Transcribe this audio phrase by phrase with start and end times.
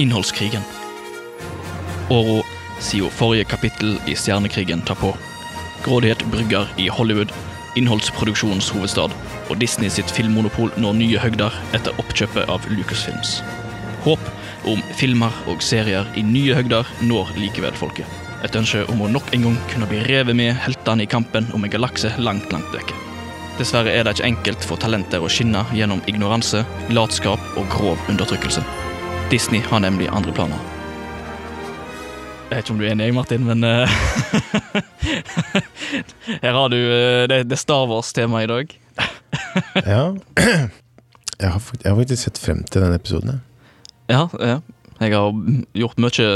[0.00, 0.62] innholdskrigen.
[2.10, 2.42] Åro
[2.80, 5.16] siden forrige kapittel i Stjernekrigen tar på.
[5.84, 7.32] Grådighet brygger i Hollywood,
[7.76, 9.12] innholdsproduksjonens hovedstad,
[9.50, 13.40] og Disney sitt filmmonopol når nye høgder etter oppkjøpet av Lucasfilms.
[14.06, 14.32] Håp
[14.70, 18.08] om filmer og serier i nye høgder når likevel folket.
[18.44, 21.64] Et ønske om å nok en gang kunne bli revet med heltene i kampen om
[21.64, 22.96] en galakse langt, langt vekke.
[23.60, 28.79] Dessverre er det ikke enkelt for talenter å skinne gjennom ignoranse, latskap og grov undertrykkelse.
[29.30, 30.58] Disney har nemlig andre planer.
[32.50, 33.86] Jeg vet ikke om du er enig, Martin, men uh,
[36.42, 38.74] Her har du uh, det, det Star Wars-temaet i dag.
[39.86, 40.02] Ja.
[41.40, 43.38] Jeg har, jeg har faktisk sett frem til den episoden.
[44.10, 44.58] Ja, ja.
[44.98, 45.30] Jeg har
[45.78, 46.32] gjort mye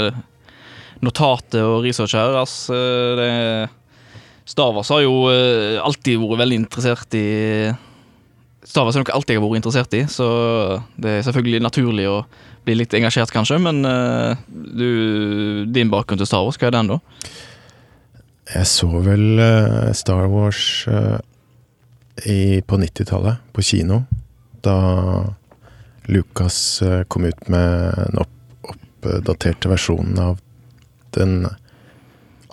[1.02, 2.38] notater og research her.
[2.38, 2.78] Altså,
[3.18, 3.28] det
[4.46, 5.26] Star Wars har jo
[5.82, 7.26] alltid vært veldig interessert i
[8.64, 10.26] Star Wars er noe jeg har vært interessert i, så
[10.96, 12.20] det er selvfølgelig naturlig å
[12.64, 13.58] bli litt engasjert, kanskje.
[13.62, 16.98] Men uh, du, din bakgrunn til Star Wars, hva er den, da?
[18.54, 21.18] Jeg så vel uh, Star Wars uh,
[22.24, 24.02] i, på 90-tallet, på kino.
[24.64, 24.76] Da
[26.08, 26.56] Lucas
[27.08, 30.40] kom ut med den opp, oppdaterte versjonen av
[31.16, 31.46] den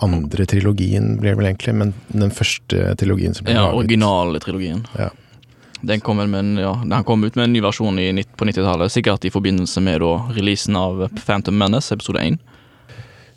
[0.02, 3.78] andre trilogien, blir det vel egentlig, men den første trilogien som ble Ja, laget.
[3.84, 4.80] originale trilogien.
[4.98, 5.10] Ja.
[5.10, 8.46] Den kom, vel med en, ja, den kom ut med en ny versjon i, på
[8.48, 12.38] 90-tallet, sikkert i forbindelse med da, releasen av Phantom Menace, episode 1.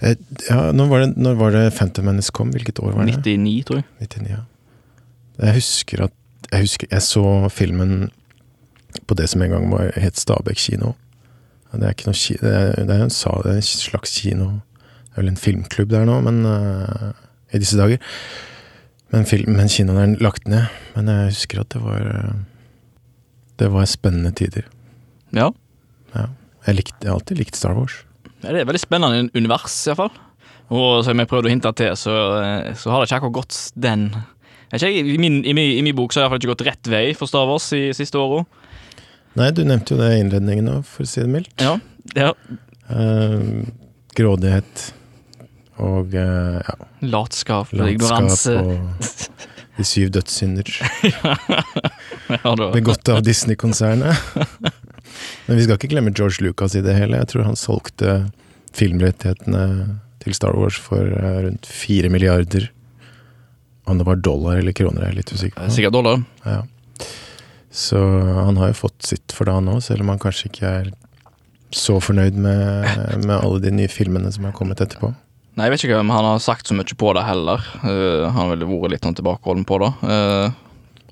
[0.01, 0.15] Eh,
[0.49, 2.51] ja, når var, det, når var det Phantom Menace kom?
[2.53, 3.17] Hvilket år var det?
[3.23, 3.87] 99, tror jeg.
[4.01, 4.43] 99, ja.
[5.41, 6.13] Jeg husker at
[6.51, 8.09] jeg, husker, jeg så filmen
[9.07, 10.93] på det som en gang var, het Stabekk kino.
[11.75, 14.51] Det er noe det er, det er en, sa- det er en slags kino.
[15.09, 17.09] Det er vel en filmklubb der nå, men uh,
[17.51, 17.99] i disse dager.
[19.13, 20.67] Men, men kinoen er lagt ned.
[20.95, 22.33] Men jeg husker at det var øh,
[23.59, 24.65] Det var spennende tider.
[25.35, 25.51] Ja.
[26.65, 28.01] Jeg, likte, jeg har alltid likt Star Wars.
[28.41, 30.11] Ja, Det er et veldig spennende univers, iallfall.
[30.73, 33.59] Og som jeg prøvde å hinte til, så, eh, så har det ikke akkurat gått
[33.77, 34.09] den
[34.73, 36.89] ikke, I min, i, min, I min bok så har det iallfall ikke gått rett
[36.91, 38.43] vei for Star Wars i siste åra.
[39.37, 41.53] Nei, du nevnte jo det i innledningen òg, for å si det mildt.
[41.61, 41.75] Ja.
[42.15, 42.31] ja.
[42.89, 43.67] Uh,
[44.17, 44.87] grådighet
[45.83, 48.55] og eh, ja, Latskap, latskap ignoranse.
[48.55, 50.69] og de syv dødssynder
[52.77, 54.15] begått av Disney-konsernet.
[55.45, 57.19] Men vi skal ikke glemme George Lucas i det hele.
[57.19, 58.15] Jeg tror han solgte
[58.75, 59.65] filmrettighetene
[60.23, 62.69] til Star Wars for eh, rundt fire milliarder.
[63.85, 65.73] Om det var dollar eller kroner, jeg er litt usikker på.
[65.75, 66.23] Sikkert dollar.
[66.47, 66.61] Ja.
[67.75, 67.99] Så
[68.47, 70.89] han har jo fått sitt for det, han òg, selv om han kanskje ikke er
[71.75, 72.87] så fornøyd med,
[73.27, 75.11] med alle de nye filmene som har kommet etterpå.
[75.55, 77.63] Nei, Jeg vet ikke om han har sagt så mye på det heller.
[77.79, 79.91] Uh, han har vel vært litt sånn tilbakeholden på det.
[80.03, 80.51] Uh,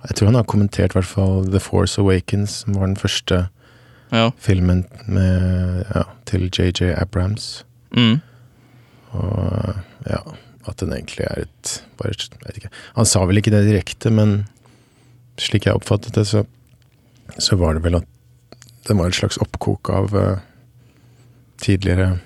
[0.10, 3.46] Jeg tror han har kommentert i hvert fall The Force Awakens, som var den første
[4.12, 4.26] ja.
[4.36, 7.64] filmen med, ja, til JJ Abrams.
[7.96, 8.20] Mm.
[9.16, 10.20] Og ja,
[10.68, 12.74] at den egentlig er et bare, jeg vet ikke.
[12.98, 14.42] Han sa vel ikke det direkte, men
[15.40, 16.44] slik jeg oppfattet det, så,
[17.40, 18.10] så var det vel at
[18.84, 20.44] det var et slags oppkok av uh,
[21.64, 22.18] tidligere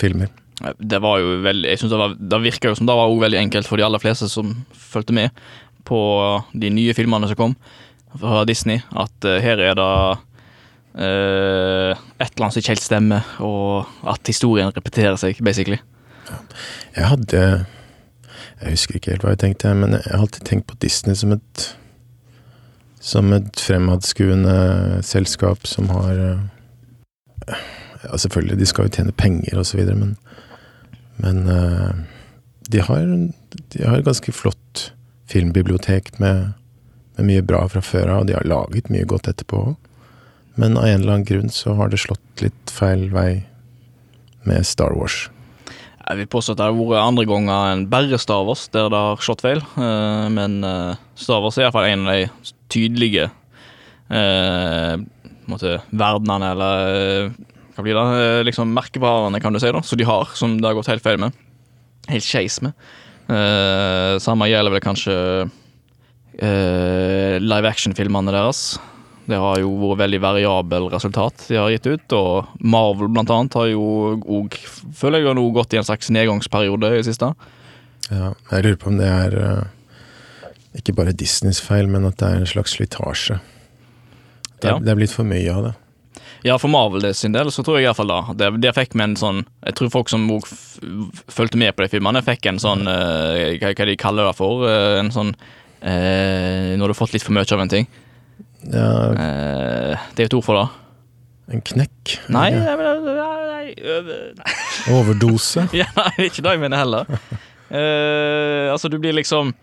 [0.00, 0.32] filmer.
[0.80, 3.38] Det var jo veldig Jeg synes det, var, det virka jo som det var veldig
[3.38, 5.34] enkelt for de aller fleste som fulgte med
[5.86, 5.98] på
[6.52, 7.54] de nye filmene som kom
[8.16, 9.86] fra Disney, at eh, her er det
[10.96, 15.78] uh, et eller annet som ikke helt stemmer, og at historien repeterer seg, basically.
[16.96, 17.42] Jeg hadde
[18.56, 21.32] Jeg husker ikke helt hva jeg tenkte, men jeg har alltid tenkt på Disney som
[21.36, 21.76] et
[23.00, 27.60] Som et fremadskuende selskap som har eh,
[28.02, 30.16] Ja, selvfølgelig, de skal jo tjene penger og så videre, men
[31.22, 31.90] Men eh,
[32.68, 34.90] de har De har et ganske flott
[35.30, 36.52] filmbibliotek med,
[37.16, 39.62] med mye bra fra før av, og de har laget mye godt etterpå.
[40.56, 43.46] Men av en eller annen grunn så har det slått litt feil vei
[44.46, 45.26] med Star Wars.
[46.06, 49.00] Jeg vil påstå at det har vært andre ganger enn bare Star Wars der det
[49.08, 53.26] har slått feil, eh, men eh, Star Wars er iallfall en av de tydelige
[54.14, 54.94] eh,
[55.50, 57.32] verdenene, eller
[57.76, 60.64] hva blir det, eh, liksom merkevarene, kan du si, da, som de har, som det
[60.64, 61.36] har gått helt feil med.
[62.08, 62.72] Helt skeis med.
[63.26, 65.14] Uh, samme gjelder vel kanskje
[65.50, 68.78] uh, live action-filmene deres.
[69.26, 73.56] Det har jo vært veldig variabel resultat de har gitt ut, og Marvel blant annet
[73.58, 73.82] har jo
[74.22, 74.54] òg,
[74.94, 77.32] føler jeg, nå gått i en slags nedgangsperiode i det siste.
[78.06, 79.64] Ja, jeg lurer på om det er uh,
[80.78, 83.40] ikke bare Disneys feil, men at det er en slags slitasje.
[84.60, 84.78] Det, Ja.
[84.78, 85.74] det er blitt for mye av det.
[86.46, 88.70] Ja, for Marvel det sin del, så tror jeg i hvert fall da Det, det
[88.76, 92.46] fikk med en sånn Jeg tror folk som òg fulgte med på de filmene, fikk
[92.52, 94.62] en sånn uh, hva, hva de kaller det for?
[94.62, 97.88] Uh, en sånn uh, Når du har fått litt for mye av en ting.
[98.66, 100.66] Ja, Eh, det er et ord for det.
[101.54, 102.16] en knekk.
[102.34, 104.56] Nei, nei, Nei, Nei,
[104.96, 105.68] Overdose.
[105.80, 107.06] ja, nei, ikke det jeg mener heller.
[107.70, 109.54] Eh, altså, du blir liksom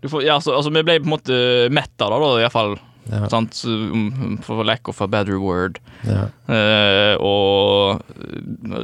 [0.00, 1.38] du får, ja, altså, altså, vi ble på en måte
[1.76, 2.78] mett av det, da, iallfall.
[3.10, 3.58] Ja, Sant?
[3.66, 5.80] Um, For lack of a better word.
[6.06, 6.28] ja.
[6.48, 8.00] Eh, og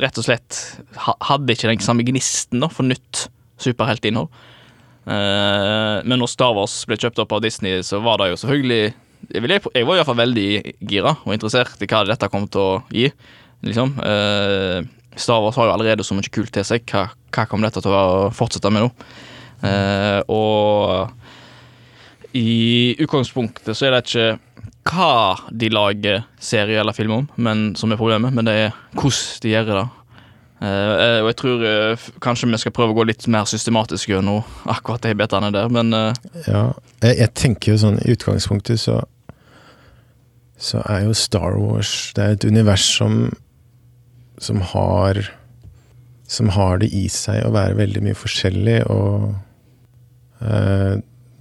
[0.02, 0.58] rett og slett
[0.98, 3.28] hadde ikke den samme gnisten da, for nytt
[3.62, 4.28] superheltinnhold.
[5.06, 8.94] Eh, men når Star Wars ble kjøpt opp av Disney, så var det jo selvfølgelig
[9.32, 10.48] Jeg, vil, jeg var iallfall veldig
[10.90, 13.08] gira og interessert i hva dette kom til å gi.
[13.66, 13.94] Liksom.
[14.02, 14.82] Eh,
[15.16, 16.84] Star Wars har jo allerede så mye kult til seg.
[16.90, 18.90] Hva, hva kommer dette til å fortsette med nå?
[20.30, 21.10] Og
[22.32, 24.28] i utgangspunktet så er det ikke
[24.86, 29.40] hva de lager serie eller film om, men, som er problemet, men det er hvordan
[29.42, 29.86] de gjør det.
[30.56, 34.38] Uh, og jeg tror uh, kanskje vi skal prøve å gå litt mer systematisk gjennom
[34.72, 36.62] akkurat de bitene der, men uh, ja.
[37.02, 39.02] Jeg, jeg tenker jo sånn, i utgangspunktet så
[40.56, 43.18] Så er jo Star Wars Det er et univers som
[44.40, 45.20] Som har
[46.24, 49.34] Som har det i seg å være veldig mye forskjellig, og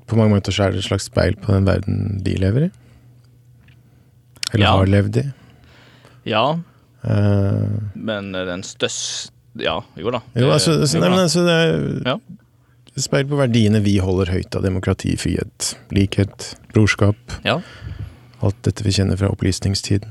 [0.07, 2.71] på mange måter så er det et slags speil på den verden de lever i.
[4.53, 4.75] Eller Ja.
[4.77, 5.25] har levd i.
[6.25, 6.59] ja.
[7.05, 9.29] Uh, Men den største
[9.61, 10.19] Ja, jo da.
[10.35, 12.15] jo, altså, altså, nei, men altså det er Ja.
[12.97, 17.15] speil på verdiene vi holder høyt av demokrati, frihet, likhet, brorskap.
[17.45, 17.59] Ja.
[18.41, 20.09] Alt dette vi kjenner fra opplysningstiden.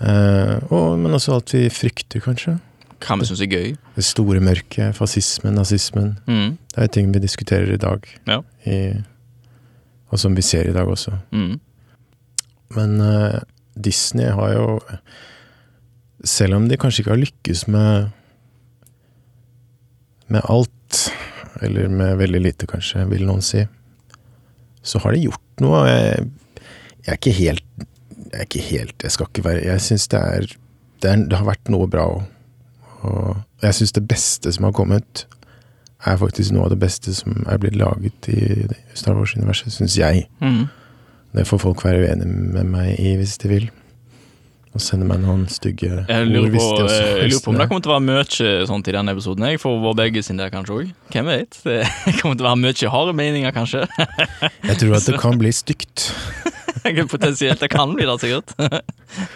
[0.00, 2.58] Uh, og, men også alt vi frykter, kanskje.
[3.04, 3.74] Hva vi syns er gøy.
[3.96, 6.14] Det store mørket, fascismen, nazismen.
[6.26, 6.56] Mm.
[6.74, 8.06] Det er ting vi diskuterer i dag.
[8.28, 8.40] Ja.
[8.64, 8.78] I,
[10.10, 11.18] og som vi ser i dag også.
[11.34, 11.58] Mm.
[12.74, 13.40] Men uh,
[13.74, 14.80] Disney har jo
[16.24, 18.12] Selv om de kanskje ikke har lykkes med
[20.32, 21.10] med alt,
[21.62, 23.60] eller med veldig lite, kanskje, vil noen si,
[24.80, 25.82] så har de gjort noe.
[25.84, 26.30] Jeg,
[27.04, 27.84] jeg er ikke helt
[28.24, 31.36] Jeg er ikke helt Jeg skal ikke være Jeg syns det er det, er, det
[31.36, 32.22] har vært noe bra òg.
[33.04, 35.26] Og jeg syns det beste som har kommet,
[36.04, 38.66] er faktisk noe av det beste som er blitt laget i
[38.96, 40.26] Star Wars-universet, syns jeg.
[40.44, 40.66] Mm.
[41.34, 43.70] Det får folk være uenige med meg i hvis de vil.
[44.74, 47.58] Og sende meg noen stygge Jeg lurer ord på, de også jeg lurer på om
[47.60, 49.46] det kommer til å være mye sånt i denne episoden.
[49.46, 50.90] Jeg For vår begge sin del, kanskje òg.
[51.14, 51.60] Hvem vet?
[51.64, 53.84] Det kommer til å være mye harde meninger, kanskje.
[54.68, 56.08] Jeg tror at det kan bli stygt.
[57.14, 57.62] Potensielt.
[57.62, 58.50] Det kan bli det, sikkert.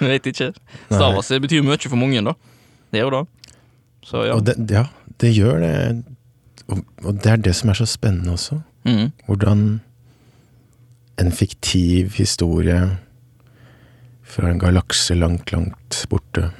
[0.01, 0.51] Vi vet ikke.
[0.91, 2.35] Star Wars betyr mye for mange, da.
[2.91, 3.23] Det gjør det.
[4.09, 4.39] Så ja.
[4.41, 4.87] Det, ja,
[5.21, 5.75] det gjør det.
[6.69, 8.61] Og, og det er det som er så spennende også.
[8.89, 9.11] Mm.
[9.27, 9.67] Hvordan
[11.21, 12.81] en fiktiv historie
[14.23, 16.51] fra en galakse langt, langt borte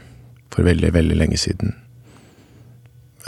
[0.53, 1.75] for veldig, veldig lenge siden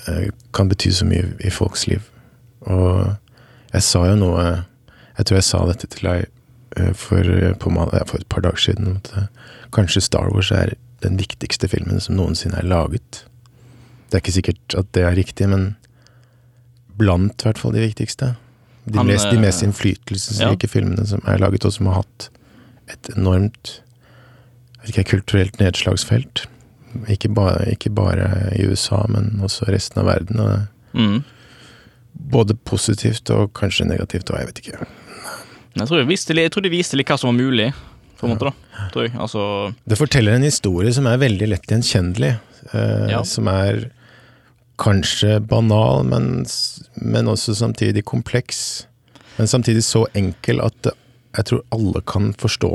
[0.09, 2.03] eh, kan bety så mye i folks liv.
[2.61, 3.15] Og
[3.73, 4.43] jeg sa jo noe
[5.19, 6.23] Jeg tror jeg sa dette til deg
[6.77, 7.25] eh, for,
[7.61, 7.71] på,
[8.09, 8.97] for et par dager siden.
[8.97, 9.27] At eh,
[9.73, 10.73] kanskje Star Wars er
[11.05, 13.27] den viktigste filmen som noensinne er laget.
[14.11, 15.69] Det er ikke sikkert at det er riktig, men
[17.01, 18.33] blant i hvert fall de viktigste.
[18.91, 22.27] De, Han, mest, de eh, mest innflytelsesrike filmene som er laget, og som har hatt
[22.91, 23.77] et enormt
[24.89, 26.47] ikke, kulturelt nedslagsfelt.
[27.13, 28.27] Ikke bare, ikke bare
[28.59, 30.67] i USA, men også resten av verden.
[30.93, 31.21] Mm.
[32.31, 34.81] både positivt og kanskje negativt, og jeg vet ikke.
[35.77, 37.69] Jeg, tror jeg, viste, jeg tror de viste litt hva som var mulig,
[38.21, 38.51] måte.
[38.51, 39.05] da.
[39.23, 42.35] Altså Det forteller en historie som er veldig lett gjenkjennelig.
[42.75, 43.23] Eh, Ja.
[43.25, 43.87] Som er
[44.81, 46.45] kanskje banal, men,
[46.97, 48.87] men også samtidig kompleks.
[49.39, 50.91] Men samtidig så enkel at
[51.37, 52.71] jeg tror alle kan forstå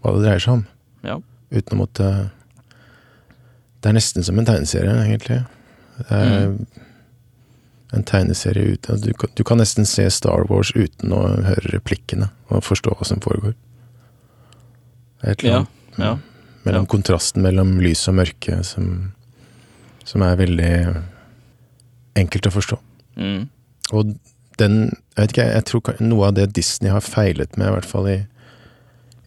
[0.00, 0.62] hva det dreier seg om.
[1.04, 1.18] Ja.
[1.50, 2.06] Uten å måtte
[3.82, 5.42] Det er nesten som en tegneserie, egentlig.
[5.98, 6.66] Det er Mm.
[7.92, 12.62] En tegneserie uten du, du kan nesten se Star Wars uten å høre replikkene og
[12.62, 13.54] forstå hva som foregår.
[15.24, 15.58] Et eller Ja.
[15.58, 16.12] annet ja.
[16.64, 16.90] mellom Ja.
[16.92, 19.12] kontrasten mellom lys og mørke som,
[20.04, 20.72] som er veldig
[22.20, 22.78] enkelt å forstå.
[23.20, 23.48] Mm.
[23.92, 24.16] Og
[24.60, 24.74] den
[25.16, 28.06] Jeg vet ikke, jeg tror noe av det Disney har feilet med, i hvert fall
[28.08, 28.18] i,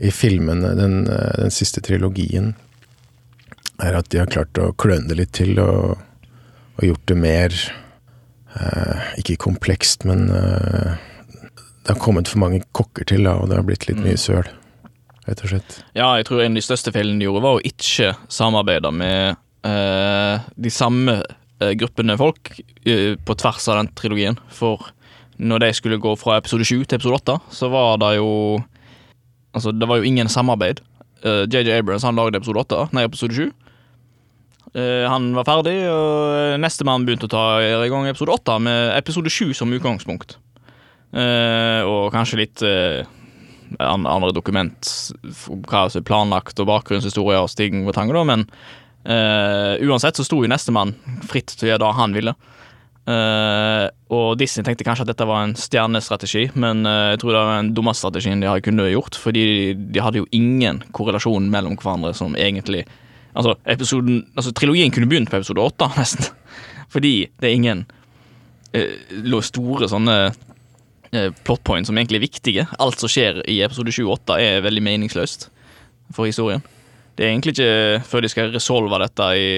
[0.01, 2.53] i filmene, den, den siste trilogien,
[3.81, 5.97] er at de har klart å kløne det litt til og,
[6.77, 7.53] og gjort det mer
[8.57, 10.97] eh, Ikke komplekst, men eh,
[11.83, 14.05] det har kommet for mange kokker til, da, og det har blitt litt Mm.
[14.07, 14.47] mye søl,
[15.27, 15.79] rett og slett.
[15.97, 19.35] Ja, jeg tror en av de største feilene de gjorde, var å ikke samarbeide med
[19.63, 21.21] de samme
[21.63, 22.53] eh, gruppene folk
[22.85, 24.39] eh, på tvers av den trilogien.
[24.53, 24.91] For
[25.37, 28.61] når de skulle gå fra episode 7 til episode 8, så var det jo
[29.53, 30.79] Altså, det var jo ingen samarbeid.
[31.21, 33.51] Eh, JJ Abrams han lagde episode 8, nei, episode 7.
[34.73, 39.29] Eh, han var ferdig, og nestemann begynte å ta i gang episode 8 med episode
[39.29, 40.39] 7 som utgangspunkt.
[41.13, 43.05] Eh, og kanskje litt eh,
[43.77, 44.89] andre dokument
[45.69, 48.47] hva som er planlagt og bakgrunnshistorie og Stig og tang, da, men
[49.03, 50.93] Eh, uansett så sto jo nestemann
[51.27, 52.35] fritt til å gjøre det han ville.
[53.03, 57.41] Uh, og Disney tenkte kanskje at dette var en stjernestrategi, men uh, jeg tror det
[57.41, 59.43] var den dummeste strategien de kunne gjort, fordi
[59.75, 62.85] de hadde jo ingen korrelasjon mellom hverandre som egentlig
[63.33, 66.27] Altså, episoden, altså trilogien kunne begynt på episode åtte, nesten.
[66.93, 67.79] Fordi det er ingen
[68.77, 72.67] uh, store sånne eh, plot som egentlig er viktige.
[72.77, 75.47] Alt som skjer i episode 7 og 8 er veldig meningsløst
[76.13, 76.61] for historien.
[77.13, 79.49] Det er egentlig ikke før de skal resolve dette i,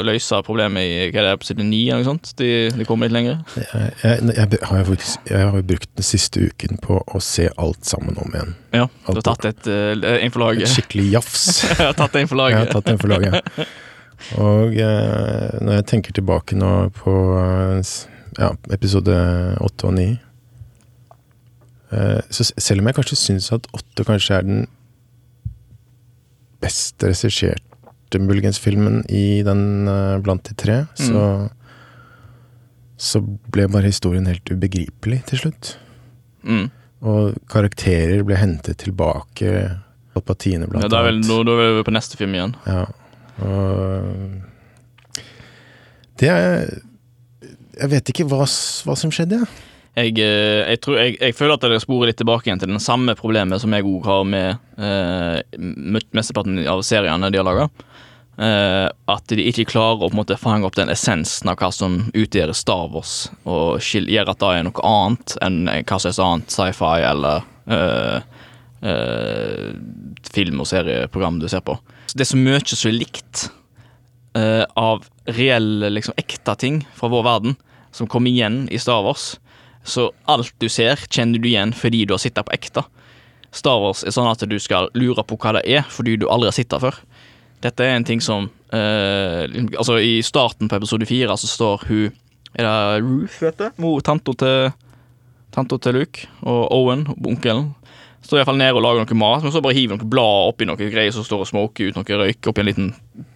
[0.00, 2.32] og løse problemet i hva det er på side 9 eller noe sånt.
[2.40, 3.42] De, de kommer litt lenger.
[3.54, 7.86] Jeg, jeg, jeg, har faktisk, jeg har brukt den siste uken på å se alt
[7.86, 8.56] sammen om igjen.
[8.74, 11.44] Ja, du har tatt et, uh, en for Et skikkelig jafs.
[11.70, 13.68] Jeg har tatt en for Jeg har tatt en for laget.
[14.42, 17.92] Og eh, når jeg tenker tilbake nå på eh,
[18.38, 19.14] ja, episode
[19.62, 20.08] åtte og ni
[21.94, 24.66] eh, Så selv om jeg kanskje syns at åtte kanskje er den
[26.62, 31.48] best regisserte muligens-filmen i den uh, blant de tre, så
[32.98, 35.76] så ble bare historien helt ubegripelig til slutt.
[36.42, 36.64] Mm.
[37.06, 39.52] Og karakterer ble hentet tilbake.
[40.16, 41.46] Palpatine, blant Ja, da, er vel, annet.
[41.46, 42.56] da, er vi på neste film igjen.
[42.66, 42.84] Ja,
[43.38, 44.42] og
[46.18, 46.66] Det er
[47.78, 49.46] Jeg vet ikke hva, hva som skjedde, jeg.
[49.96, 52.82] Jeg, eh, jeg, tror, jeg, jeg føler at dere sporer litt tilbake igjen til den
[52.82, 55.58] samme problemet som jeg òg har med eh,
[56.14, 57.70] mesteparten av seriene de har laga.
[58.38, 61.96] at de ikke klarer å på en måte fange opp den essensen av hva som
[62.14, 66.54] utgjør Star Wars, og gjør at det er noe annet enn hva som er annet
[66.54, 68.20] sci-fi eller eh,
[68.82, 69.74] eh,
[70.32, 71.78] film- og serieprogram du ser på.
[72.14, 73.48] Det er så mye som likt
[74.38, 77.58] eh, av reelle, liksom ekte ting fra vår verden,
[77.92, 79.36] som kommer igjen i Star Wars.
[79.88, 82.84] Så alt du ser, kjenner du igjen fordi du har sittet på ekte.
[83.54, 86.50] Star Wars er sånn at du skal lure på hva det er, fordi du aldri
[86.50, 86.98] har sittet før.
[87.64, 92.12] Dette er en ting som eh, Altså, i starten på episode fire så står hun
[92.54, 93.80] Er det Ruth, vet du?
[93.82, 94.68] Mor, tanta til
[95.54, 97.70] Tanta til Luke og Owen, onkelen.
[98.20, 100.76] Står iallfall nede og lager noe mat, men så bare hiver noen blad oppi noe
[100.76, 102.90] greier som står og smoker ut noe røyk oppi en liten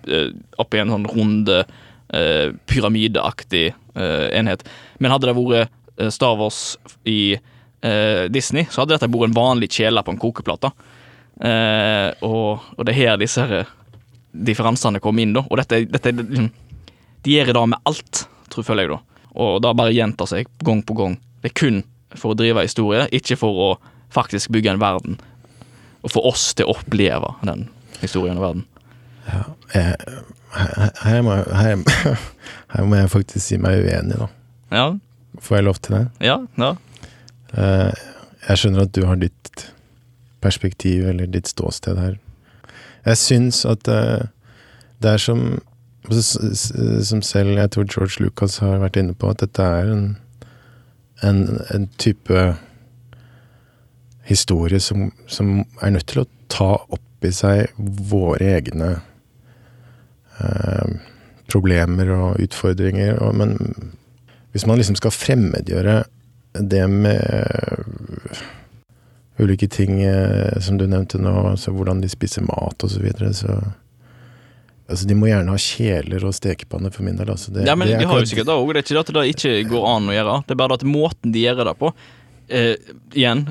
[0.04, 0.28] eh,
[0.60, 4.66] Oppi en sånn runde eh, pyramideaktig eh, enhet.
[5.00, 5.72] Men hadde det vært
[6.10, 10.72] Star Wars i eh, Disney, så hadde dette vært en vanlig kjele på en kokeplate.
[11.42, 13.70] Eh, og, og det er her disse her
[14.32, 15.44] differansene kommer inn, da.
[15.48, 16.50] Og dette, dette liksom
[17.22, 19.28] De gjør det med alt, tror føler jeg, da.
[19.42, 21.18] Og det bare gjentar seg gang på gang.
[21.42, 21.82] Det er kun
[22.18, 23.68] for å drive historie, ikke for å
[24.12, 25.20] faktisk bygge en verden.
[26.02, 27.68] Og få oss til å oppleve den
[28.02, 28.66] historien og verden.
[29.72, 29.94] jeg
[30.52, 31.78] her, her, må, her,
[32.74, 34.28] her må jeg faktisk si meg uenig, da.
[34.72, 34.86] Ja,
[35.40, 36.06] Får jeg lov til det?
[36.20, 36.74] ja, ja.
[37.52, 37.92] Eh,
[38.48, 39.66] jeg skjønner at du har ditt
[40.42, 42.16] perspektiv, eller ditt ståsted her.
[43.06, 44.26] Jeg syns at eh,
[45.02, 45.60] det er som
[47.02, 50.16] Som selv jeg tror George Lucas har vært inne på, at dette er en,
[51.22, 52.56] en, en type
[54.26, 58.90] historie som, som er nødt til å ta opp i seg våre egne
[60.42, 60.98] eh,
[61.52, 63.22] problemer og utfordringer.
[63.22, 63.94] Og, men
[64.52, 66.02] hvis man liksom skal fremmedgjøre
[66.60, 67.22] det med
[69.40, 73.32] ulike ting eh, som du nevnte nå, så hvordan de spiser mat osv., så, videre,
[73.36, 73.60] så
[74.92, 77.30] Altså, de må gjerne ha kjeler og stekepanne for min del.
[77.32, 77.52] Altså.
[77.54, 78.72] Det, ja, men det de har jo sikkert det òg.
[78.74, 80.34] Det er ikke at det ikke går an å gjøre.
[80.44, 81.92] Det er bare at måten de gjør det på
[82.52, 83.46] eh, Igjen,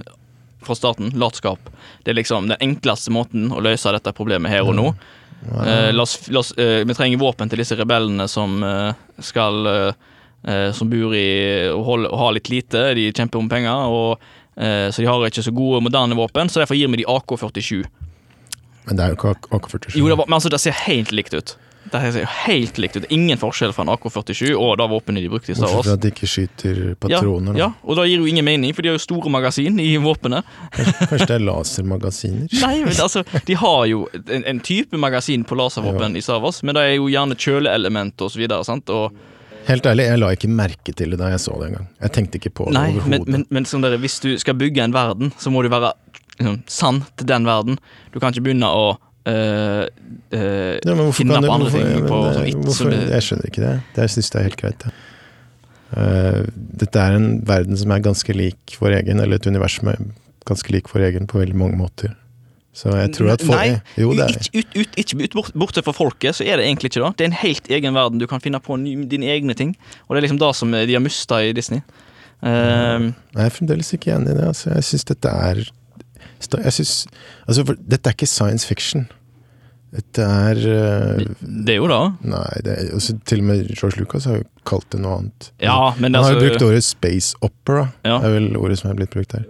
[0.62, 1.72] fra starten, latskap.
[2.04, 4.88] Det er liksom den enkleste måten å løse dette problemet her og nå.
[5.50, 8.92] Eh, la oss, la oss, eh, vi trenger våpen til disse rebellene som eh,
[9.26, 10.11] skal eh, eh,
[10.74, 11.26] Som bor i
[11.70, 12.80] og, holde, og har litt lite.
[12.98, 14.22] De kjemper om penger, og,
[14.58, 16.50] eh, så de har ikke så gode moderne våpen.
[16.50, 17.84] Så derfor gir vi de AK-47.
[18.88, 20.00] Men det er jo ikke AK- AK-47.
[20.00, 21.54] Jo, det, var, men altså, det ser helt likt ut.
[21.92, 23.06] Det ser helt likt ut.
[23.14, 26.04] Ingen forskjell fra en AK-47 og det våpenet de brukte i Star Bortsett fra at
[26.06, 27.58] de ikke skyter patroner.
[27.58, 29.90] Ja, ja, og det gir jo ingen mening, for de har jo store magasin i
[30.02, 30.46] våpenet.
[30.78, 32.48] Kanskje det er lasermagasiner?
[32.66, 36.62] Nei, men altså, De har jo en, en type magasin på laservåpen i Star Wars,
[36.64, 38.64] men det er jo gjerne kjøleelement og så videre.
[38.66, 38.90] sant?
[38.94, 39.18] Og,
[39.68, 41.88] Helt ærlig, jeg la ikke merke til det da jeg så det engang.
[42.02, 43.28] Jeg tenkte ikke på det nei, men, overhodet.
[43.36, 45.94] men, men sånn der, hvis du skal bygge en verden, så må du være
[46.40, 47.78] liksom, sann til den verden.
[48.14, 48.88] Du kan ikke begynne å
[49.30, 49.86] øh,
[50.34, 52.58] øh, Ja, men finne på det- andre ting ja, men, på eh, sånn vits.
[52.66, 53.76] hvorfor- som det- Jeg skjønner ikke det.
[53.96, 54.86] Det syns jeg er helt greit.
[54.90, 54.92] Ja.
[55.92, 59.90] Uh, dette er en verden som er ganske lik vår egen, eller et univers som
[59.92, 59.98] er
[60.48, 62.14] ganske lik vår egen på veldig mange måter.
[62.74, 65.84] Så jeg tror at folk Nei, Jo, det Ikke, ut, ut, ikke ut, bort, bortsett
[65.84, 67.12] fra folket, så er det egentlig ikke det.
[67.20, 68.22] Det er en helt egen verden.
[68.22, 69.76] Du kan finne på ny, dine egne ting.
[70.08, 71.84] Og det er liksom det som de har mista i Disney.
[72.48, 74.48] Ehm, Jeg er fremdeles ikke enig i det.
[74.54, 75.66] Altså, jeg syns dette er
[76.42, 77.08] jeg synes,
[77.48, 79.06] altså, for, Dette er ikke science fiction.
[79.92, 82.00] Dette er uh, Det er jo da.
[82.24, 85.52] Nei, det er, altså, til og med George Lucas har jo kalt det noe annet.
[85.62, 88.22] Ja, men Han har jo altså brukt ordet space opera, Ja.
[88.24, 89.44] er vel ordet som er blitt brukt her.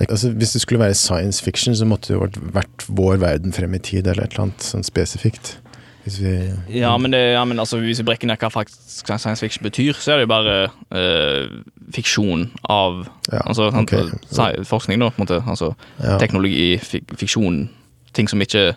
[0.00, 3.52] Altså, hvis det skulle være science fiction, så måtte det jo vært, vært vår verden
[3.52, 5.58] frem i tid, eller et eller annet sånn spesifikt.
[6.04, 6.32] Hvis vi
[6.80, 9.94] Ja, men, det, ja, men altså, hvis vi brekker ned hva faktisk science fiction betyr,
[9.96, 10.56] så er det jo bare
[10.92, 11.46] øh,
[11.94, 14.18] fiksjon av Ja, Altså sant, ok.
[14.28, 15.38] sci- forskning, da, på en måte.
[15.48, 15.70] Altså
[16.02, 16.18] ja.
[16.18, 17.68] teknologi, fik fiksjon,
[18.12, 18.74] ting som ikke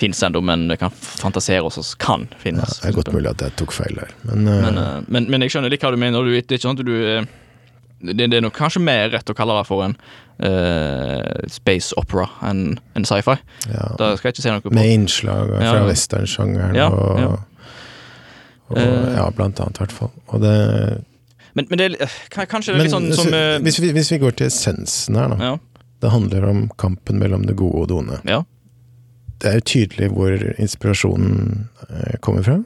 [0.00, 2.80] finnes ennå, men kan fantasere oss og kan Ja, finnes.
[2.80, 5.42] det er godt mulig at jeg tok feil der, men, øh, Men, øh, men, men
[5.42, 6.22] jeg skjønner litt hva du mener.
[6.24, 7.26] Du, det er ikke sånn at du
[8.04, 9.94] det, det er nok kanskje mer rett å kalle det for en
[10.44, 13.36] uh, space opera enn en sci-fi.
[13.72, 13.86] ja.
[13.98, 14.72] Det skal jeg ikke se noe på.
[14.76, 15.84] Med innslag fra Ja.
[15.88, 17.26] westernsjangeren Ja, og, ja.
[17.36, 17.44] og
[18.76, 19.12] Eh.
[19.14, 20.08] Ja, blant annet, i hvert fall.
[20.34, 20.52] Og det
[21.54, 23.92] Men, men det er eh, kanskje det er Men litt sånn som eh, hvis, vi,
[23.94, 25.36] hvis vi går til essensen her, da.
[25.52, 25.52] ja,
[26.02, 28.18] Det handler om kampen mellom det gode og det onde.
[28.26, 28.42] ja.
[29.38, 32.58] Det er jo tydelig hvor inspirasjonen eh, kommer fra.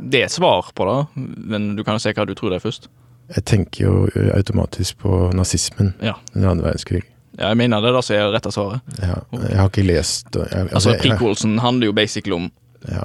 [0.00, 0.98] Det er et svar på det,
[1.46, 2.88] men du kan jo se hva du tror det er først.
[3.36, 6.12] Jeg tenker jo automatisk på nazismen Ja.
[6.34, 7.02] under andre verdenskrig.
[7.38, 8.80] Ja, jeg mener det er det som er rette svaret.
[9.02, 9.14] Ja,
[9.48, 12.50] jeg har ikke lest jeg, Altså, altså Prequelsen handler jo basically om
[12.86, 13.00] ja,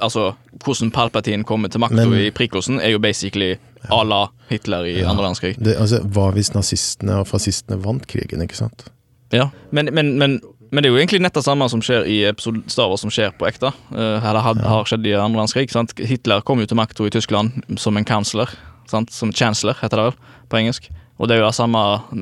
[0.00, 0.32] Altså,
[0.64, 3.56] hvordan Palpatine kommer til makta i prequelsen, er jo basically
[3.90, 5.56] à la Hitler i andre verdenskrig.
[5.58, 8.86] det, altså, Hva hvis nazistene og fascistene vant krigen, ikke sant?
[9.32, 9.48] Ja.
[9.72, 12.62] Men, men, men, men det er jo egentlig nett det samme som skjer i episode
[12.70, 13.72] Star Wars som skjer på ekte.
[13.92, 15.70] eh, eller had, har skjedd i andre verdenskrig.
[15.70, 15.92] sant?
[15.98, 18.48] Hitler kom jo til makta i Tyskland som en kansler.
[18.88, 19.12] Sant?
[19.14, 20.18] Som chancellor, heter det vel
[20.48, 20.88] på engelsk.
[21.18, 21.80] Og det er jo det samme,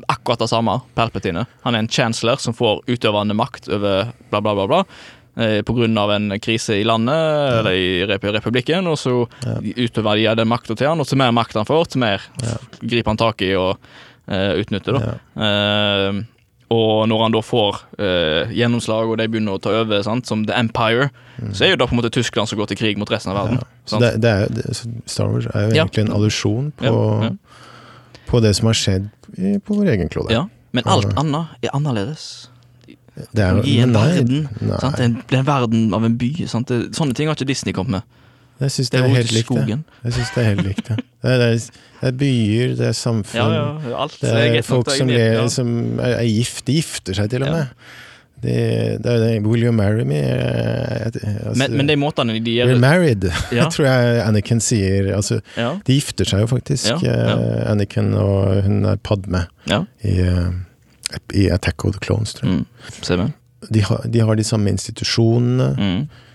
[0.09, 1.45] akkurat det samme Palpatine.
[1.63, 4.67] Han er en chancellor som får utøvende makt over bla, bla, bla.
[4.67, 4.83] bla
[5.37, 5.63] pga.
[5.63, 7.13] på grunn av en krise i landet,
[7.59, 9.59] eller i republikken, og så Ja.
[9.61, 12.57] utøver de den makta til han, og til mer makt han får, til mer Ja.
[12.81, 13.77] griper han tak i og
[14.27, 14.99] uh, utnytter, da.
[14.99, 15.17] Ja.
[15.45, 16.23] Eh,
[16.73, 20.41] og når han da får eh, gjennomslag, og de begynner å ta over, sant, som
[20.47, 21.09] The Empire,
[21.55, 23.37] så er jo da på en måte Tyskland som går til krig mot resten av
[23.39, 23.61] verden.
[23.61, 23.63] Mm.
[23.63, 23.85] Ja.
[23.87, 24.65] Så det, det er, det,
[25.07, 25.85] Star Wars er jo Ja.
[25.85, 27.31] egentlig en allusjon på, Ja,
[28.27, 30.33] på det som har skjedd i, på vår egen klode.
[30.35, 30.43] Ja,
[30.75, 32.49] men alt annet er annerledes.
[33.15, 34.43] Det er, I en nei, verden.
[34.59, 34.97] Nei, Sant?
[34.99, 36.31] Det, er en, er verden av en by.
[36.51, 36.69] Sant?
[36.93, 38.17] Sånne ting har ikke Disney kommet med.
[38.59, 39.77] Jeg syns Det det er er helt likt, det.
[40.03, 40.97] Jeg synes det er helt likt, det.
[40.97, 41.69] Det er, det, er,
[42.01, 43.39] det er byer, det er samfunn.
[43.41, 45.47] Ja, ja, Det er er folk er som, greit, ja.
[45.53, 46.65] som er, er gift.
[46.67, 47.73] De gifter seg til og med.
[48.37, 50.19] Det, det er Will you marry me?
[50.21, 53.25] Altså, Men, men de måtene de gjør We're married,
[53.73, 55.09] tror jeg Anakin sier.
[55.17, 59.47] Altså, de gifter seg jo faktisk, eh, Anakin og hun er Padme,
[60.05, 60.53] i, eh,
[61.33, 63.25] i Attack of the Clones, tror jeg.
[63.25, 63.33] Mm.
[63.73, 65.71] De, har, de har de samme institusjonene.
[65.77, 66.25] Mm.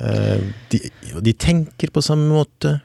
[0.00, 0.80] Eh, de,
[1.22, 2.80] de tenker på samme måte.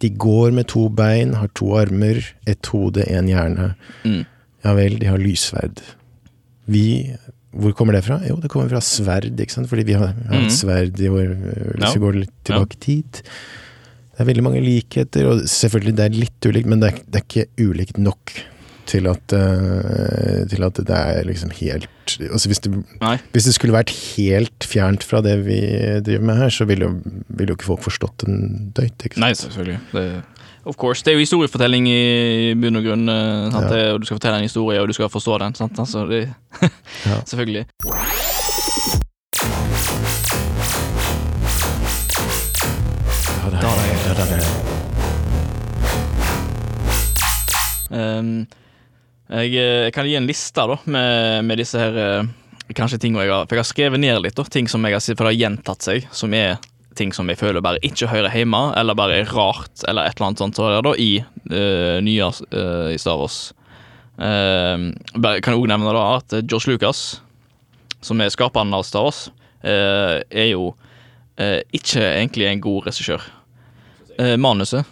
[0.00, 3.72] De går med to bein, har to armer, ett hode, én hjerne.
[4.04, 4.24] Mm.
[4.64, 5.80] Ja vel, de har lyssverd.
[6.66, 7.14] Vi
[7.58, 8.18] Hvor kommer det fra?
[8.28, 9.68] Jo, det kommer fra sverd, ikke sant?
[9.70, 10.50] Fordi vi har, har Mhm.
[10.52, 11.30] sverd i vår
[11.80, 13.10] Hvis vi går litt tilbake i tid.
[14.18, 17.20] Det er veldig mange likheter, og selvfølgelig det er litt ulikt, men det er, det
[17.22, 18.32] er ikke ulikt nok
[18.88, 22.72] til at, uh, til at det er liksom helt altså hvis, det,
[23.34, 25.58] hvis det skulle vært helt fjernt fra det vi
[26.06, 26.94] driver med her, så ville jo,
[27.28, 28.38] ville jo ikke folk forstått en
[28.72, 28.96] døyt.
[29.04, 29.24] Ikke sant?
[29.26, 29.78] Nei, selvfølgelig.
[29.92, 30.06] Det,
[30.64, 31.04] of course.
[31.04, 33.04] Det er jo historiefortelling i bunn og grunn.
[33.12, 33.52] eh?
[33.52, 33.60] Ja.
[33.68, 35.54] Det, og du skal fortelle en historie, og du skal forstå den.
[35.60, 35.78] Sant?
[35.84, 36.24] Altså, det,
[37.10, 37.20] Ja.
[37.28, 37.66] Selvfølgelig.
[43.38, 44.38] Da, da, da, da, da.
[47.98, 48.46] Ehm,
[49.28, 52.28] jeg, eh, jeg kan gi en liste da, med, med disse her eh,
[52.76, 55.04] Kanskje ting jeg har For jeg har skrevet ned litt, da, ting som jeg har
[55.04, 56.58] for det har gjentatt seg, som er
[56.98, 60.26] ting som jeg føler bare ikke hører hjemme, eller bare er rart, eller et eller
[60.26, 63.36] annet sånt så da, i uh, nye uh, i Star Wars.
[64.18, 67.22] Uh, bare, kan jeg òg nevne da at George Lucas,
[68.02, 69.28] som er skaperen av Star Wars,
[69.62, 70.72] uh, er jo
[71.38, 73.22] ikke egentlig en god regissør.
[74.42, 74.82] Manuset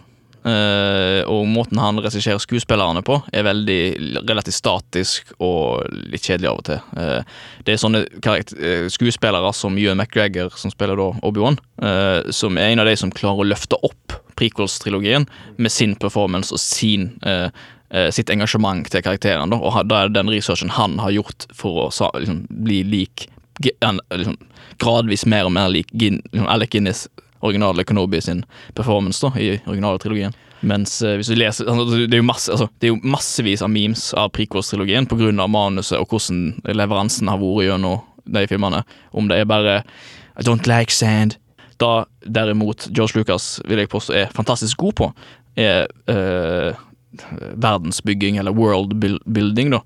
[0.47, 3.81] og måten han regisserer skuespillerne på, er veldig
[4.29, 6.81] relativt statisk og litt kjedelig av og til.
[7.01, 12.59] Eh, det er sånne eh, skuespillere som Ewan McGregor, som spiller da Obi-Wan, eh, som
[12.61, 17.11] er en av de som klarer å løfte opp prequels-trilogien med sin performance og sin
[17.27, 17.49] eh,
[17.91, 19.53] eh, sitt engasjement til karakteren.
[19.53, 23.29] Da, og da er det den researchen han har gjort for å liksom, bli lik
[23.63, 24.37] liksom,
[24.83, 27.07] Gradvis mer og mer lik Gin, liksom, Alec Guinness
[27.41, 28.45] originale Kenobi sin
[28.75, 30.35] performance da, i originale trilogien.
[30.61, 33.65] Mens eh, hvis du leser altså, det, er jo masse, altså, det er jo massevis
[33.65, 35.33] av memes av prequels-trilogien pga.
[35.47, 38.83] manuset og hvordan leveransen har vært gjennom de filmene.
[39.13, 39.83] Om det er bare
[40.37, 41.37] I don't like sand.
[41.79, 45.13] Da derimot George Lucas vil jeg påstå er fantastisk god på,
[45.61, 46.77] er eh,
[47.57, 49.83] verdensbygging, eller world building, da.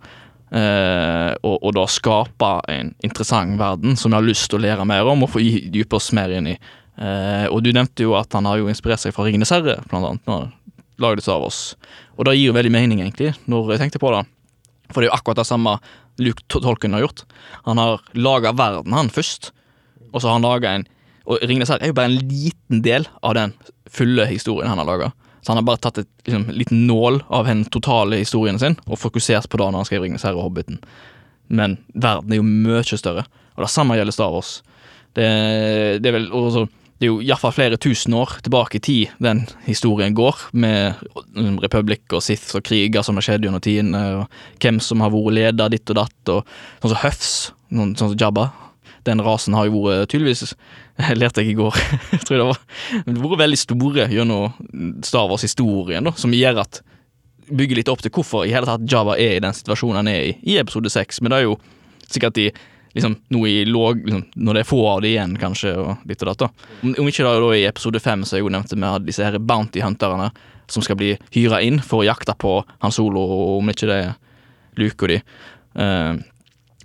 [0.50, 4.86] Eh, og, og da skape en interessant verden som jeg har lyst til å lære
[4.88, 6.56] mer om og få dype oss mer inn i.
[6.98, 10.07] Eh, og du nevnte jo at han har jo inspirert seg fra Ringenes herre, blant
[10.07, 10.26] annet.
[10.26, 11.61] Når han av oss.
[12.18, 14.24] Og det gir jo veldig mening, egentlig, når jeg tenkte på det.
[14.90, 15.79] For det er jo akkurat det samme
[16.20, 17.24] Luke Tolkien har gjort.
[17.64, 19.53] Han har laga verden, han, først.
[20.11, 20.88] Og så har han laga en
[21.31, 23.53] Og Ringenes herre er jo bare en liten del av den
[23.87, 25.11] fulle historien han har laga.
[25.40, 28.98] Så han har bare tatt et liksom, liten nål av den totale historien sin og
[28.98, 30.81] fokusert på det når han skrev Ringenes herre og Hobbiten.
[31.48, 33.24] Men verden er jo mye større,
[33.55, 34.50] og det samme gjelder Star Wars.
[35.14, 35.29] Det,
[36.03, 36.66] det er vel også,
[37.00, 40.98] Det er jo iallfall flere tusen år tilbake i tid den historien går, med
[41.32, 45.14] mm, republikk og Sith og kriger som har skjedd gjennom tidene, og hvem som har
[45.14, 46.50] vært leder ditt og datt, og
[46.82, 47.30] sånn som Huffs,
[47.72, 48.50] sånn som Jabba.
[49.08, 50.52] Den rasen har jo vært tydeligvis
[51.22, 51.80] lærte jeg i går,
[52.18, 52.60] jeg tror det var.
[52.98, 56.82] Men det har vært veldig store gjennom Star Wars-historien, som gjør at
[57.48, 60.28] bygger litt opp til hvorfor i hele tatt Jabba er i den situasjonen han er
[60.28, 61.24] i i episode 6.
[61.24, 61.56] Men det er jo
[62.10, 62.50] sikkert i
[62.96, 66.22] liksom, noe i låg liksom, Når det er få av det igjen, kanskje, og litt
[66.24, 66.46] og datt.
[66.46, 66.70] da.
[66.87, 69.38] Om, ikke da, da i episode 5, så jeg jo nevnte vi hadde disse her
[69.38, 70.31] bounty hunterne
[70.70, 74.03] som skal bli hyra inn for å jakte på Han Solo, og om ikke det
[74.05, 74.12] er
[74.79, 75.22] Luke og de.
[75.83, 76.20] Eh,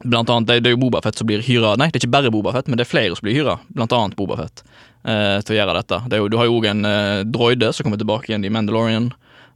[0.05, 2.31] Blant annet, det, det er jo Bobafett som blir hyra Nei, det er ikke bare
[2.33, 3.55] Bobafett, men det er flere som blir hyra.
[3.73, 4.61] Blant annet Bobafett
[5.07, 6.01] eh, til å gjøre dette.
[6.11, 9.11] Det jo, du har jo òg en eh, droide som kommer tilbake igjen i Mandalorian.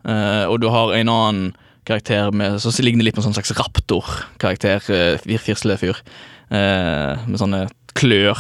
[0.08, 1.52] Eh, og du har en annen
[1.90, 4.84] karakter med, som ligner litt på en sånn slags raptor-karakter.
[4.90, 5.98] Uh, Firslefyr.
[6.50, 7.66] Eh, med sånne
[7.98, 8.38] klør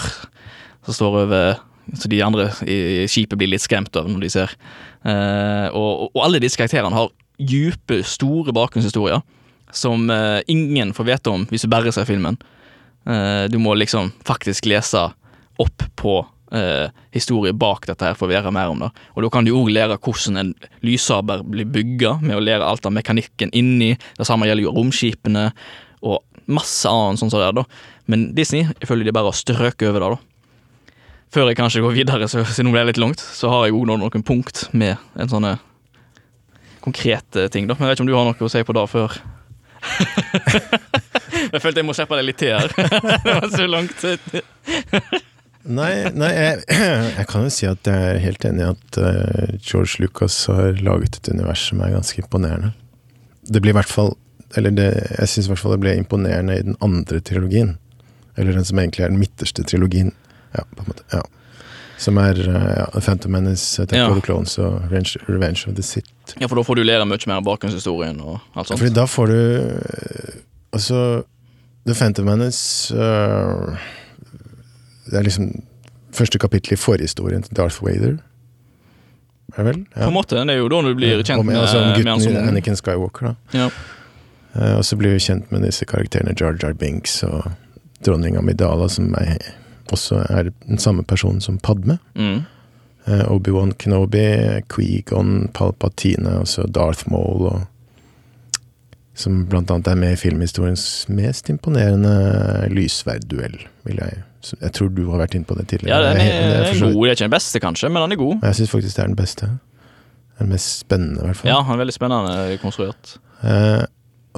[0.87, 1.59] som står over
[1.93, 4.51] Så de andre i, skipet blir litt skremt av når de ser.
[5.01, 9.23] Eh, og, og alle disse karakterene har dype, store bakgrunnshistorier
[9.73, 12.37] som eh, ingen får vite om hvis du bare ser filmen.
[13.49, 14.99] Du må liksom faktisk lese
[15.57, 16.19] opp på
[16.53, 18.89] eh, historie bak dette her for å lære mer om det.
[19.15, 20.53] Og da kan du òg lære hvordan en
[20.85, 23.95] lyssaber blir bygga, med å lære alt av mekanikken inni.
[24.17, 25.49] Det samme gjelder jo romskipene
[25.99, 27.65] og masse annet sånn som det er, da.
[28.09, 30.95] Men Disney, jeg føler de bare har strøket over det, da.
[31.29, 33.85] Før jeg kanskje går videre, så, siden det ble litt langt, så har jeg òg
[33.89, 35.57] noen punkt med en sånne
[36.81, 37.75] konkrete ting, da.
[37.77, 39.17] Men jeg vet ikke om du har noe å si på det før?
[41.53, 42.73] jeg følte jeg må slippe deg litt til her.
[43.25, 44.05] det var så langt.
[45.69, 46.63] Nei, nei jeg,
[47.19, 50.79] jeg kan jo si at jeg er helt enig i at eh, George Lucas har
[50.81, 52.71] laget et univers som er ganske imponerende.
[53.45, 54.11] Det blir i hvert fall
[54.57, 57.75] Eller det, jeg syns i hvert fall det ble imponerende i den andre trilogien.
[58.39, 60.13] Eller den som egentlig er den midterste trilogien.
[60.55, 61.03] Ja, på en måte.
[61.11, 61.21] Ja.
[61.99, 64.07] Som er eh, ja, Phantom Menace, Attack Ja.
[64.09, 66.09] of the Clones og Revenge, Revenge of the Sith.
[66.39, 68.79] Ja, for da får du lære mye mer av bakgrunnshistorien og alt sånt.
[68.79, 70.37] Fordi da får du øh,
[70.69, 71.23] Altså
[71.87, 73.77] The Phantom Menace uh,
[75.09, 75.63] Det er liksom
[76.13, 78.17] første kapittel i forhistorien til Darth Vader.
[79.57, 79.79] Er det vel?
[79.95, 82.37] På en måte, det er jo da du blir kjent med, altså, med gutten som.
[82.37, 83.33] Anakin Skywalker, da.
[83.53, 83.69] Ja.
[84.53, 87.49] Uh, og så blir du kjent med disse karakterene Jar Jar Binks og
[88.05, 89.37] dronning Amidala, som er,
[89.91, 91.97] også er den samme personen som Padme.
[92.15, 92.43] Mm.
[93.07, 94.23] Uh, Obi-Wan Kenobi,
[94.69, 97.61] Queegon, Palpatine, og så Darth Maul, og
[99.19, 102.11] som blant annet er med i filmhistoriens mest imponerende
[102.71, 103.57] lysverdduell,
[103.87, 104.23] vil jeg
[104.61, 105.97] Jeg tror du har vært inne på det tidligere.
[105.97, 107.03] ja, den Jeg- er, det er for god.
[107.03, 108.37] Det er ikke den beste, kanskje, men den er god.
[108.43, 109.49] Jeg syns faktisk det er den beste.
[110.39, 111.49] Den mest spennende, i hvert fall.
[111.51, 113.17] Ja, han er veldig spennende konstruert.
[113.43, 113.83] Uh,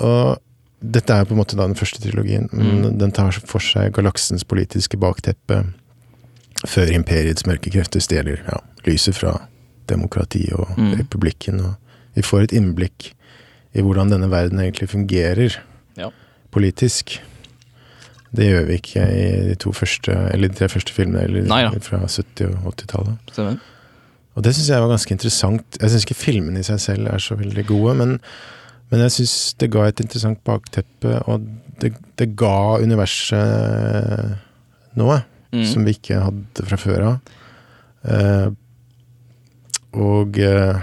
[0.01, 0.41] og
[0.81, 2.49] dette er på en måte den første trilogien.
[2.51, 2.97] Men Mm.
[2.99, 5.63] Den tar for seg galaksens politiske bakteppe
[6.67, 9.47] før imperiets mørke krefter stjeler ja, lyset fra
[9.87, 10.93] demokrati og Mm.
[10.99, 11.59] republikken.
[11.61, 11.75] Og
[12.15, 13.11] vi får et innblikk
[13.73, 15.57] i hvordan denne verden egentlig fungerer
[15.97, 16.09] Ja.
[16.51, 17.19] politisk.
[18.33, 21.61] Det gjør vi ikke i de to første, eller de tre første filmene eller Nei
[21.63, 21.69] ja.
[21.79, 23.59] fra 70- og 80-tallet.
[24.35, 25.77] Og det syns jeg var ganske interessant.
[25.81, 28.19] Jeg syns ikke filmene i seg selv er så veldig gode, men,
[28.91, 31.45] men jeg syns det ga et interessant bakteppe, og
[31.81, 34.37] det, det ga universet
[34.99, 35.65] noe Mm.
[35.67, 37.31] som vi ikke hadde fra før av.
[38.07, 38.51] Eh,
[39.99, 40.79] og eh,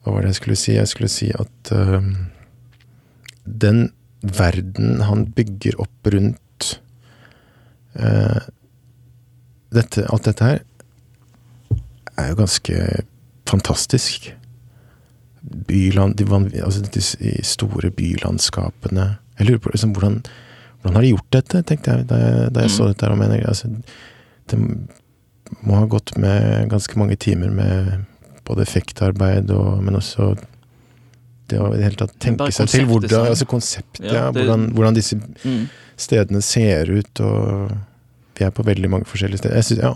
[0.00, 0.72] Hva var det jeg skulle si?
[0.72, 2.06] Jeg skulle si at eh,
[3.44, 3.82] den
[4.24, 6.70] verden han bygger opp rundt
[8.00, 8.40] eh,
[9.76, 10.64] dette, Alt dette her
[12.16, 12.80] er jo ganske
[13.52, 14.30] fantastisk.
[15.66, 16.24] Byland, de,
[16.64, 17.02] altså de
[17.46, 19.16] store bylandskapene.
[19.38, 20.20] Jeg lurer på liksom, hvordan,
[20.82, 22.88] hvordan har de gjort dette, tenkte jeg da jeg, da jeg så Mm.
[22.92, 23.06] dette.
[23.06, 23.68] her, mener, altså,
[24.50, 24.58] det
[25.62, 28.04] må ha gått med ganske mange timer med
[28.44, 30.36] både effektarbeid og Men også
[31.48, 33.28] det å i det hele tatt tenke seg til hvordan.
[33.30, 35.68] Altså konseptet, Ja, det- hvordan, hvordan disse Mm.
[35.96, 37.70] stedene ser ut, og
[38.34, 39.54] vi er på veldig mange forskjellige steder.
[39.54, 39.94] Jeg synes, ja,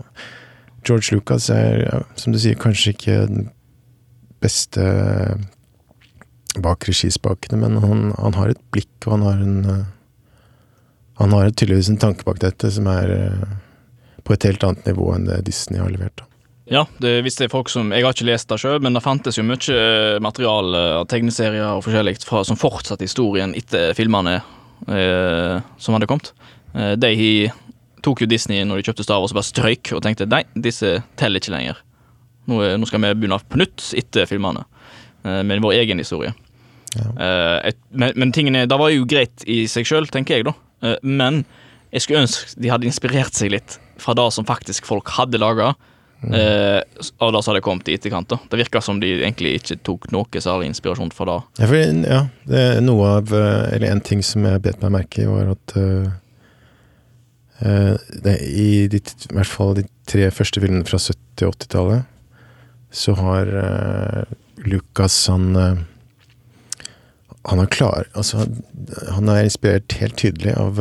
[0.84, 3.50] George Lucas er, som du sier, kanskje ikke den
[4.42, 4.84] beste
[6.58, 9.88] bak regispakene, men han, han har et blikk, og han har en eh,
[11.20, 13.48] Han har tydeligvis en tanke bak dette som er eh,
[14.24, 16.16] på et helt annet nivå enn det Disney har levert.
[16.16, 16.24] da.
[16.70, 19.36] Ja, det visste er folk som Jeg har ikke lest det sjøl, men det fantes
[19.38, 24.38] jo mye eh, materiale av tegneserier og forskjellig fra, som fortsatte historien etter filmene
[24.86, 26.30] eh, som hadde kommet.
[26.74, 27.50] Eh, de
[28.06, 31.00] tok jo Disney når de kjøpte Star Wars og bare strøyk og tenkte nei, disse
[31.20, 31.82] teller ikke lenger.
[32.48, 34.64] Nå, nå skal vi begynne på nytt etter filmene,
[35.24, 36.32] eh, med vår egen historie.
[36.96, 37.06] Ja.
[37.06, 40.56] Eh, et, men, men tingene, det var jo greit i seg sjøl, tenker jeg, da.
[40.86, 41.44] Eh, men
[41.90, 45.74] jeg skulle ønske de hadde inspirert seg litt fra det som faktisk folk hadde laga.
[46.20, 46.82] Uh,
[47.16, 48.28] av det som hadde kommet i etterkant.
[48.28, 51.36] da Det virka som de egentlig ikke tok noe særlig inspirasjon fra det.
[51.62, 51.76] Ja, for,
[52.12, 52.18] ja,
[52.50, 55.54] det er noe av eh, Eller en ting som jeg bet meg merke i, var
[55.54, 56.10] at uh,
[57.64, 62.09] uh, det, I de, i hvert fall de tre første filmene fra 70- og 80-tallet,
[62.90, 64.24] så har uh,
[64.66, 65.54] Lucas han
[67.48, 68.42] han er klar Altså,
[69.14, 70.76] han, er inspirert helt tydelig av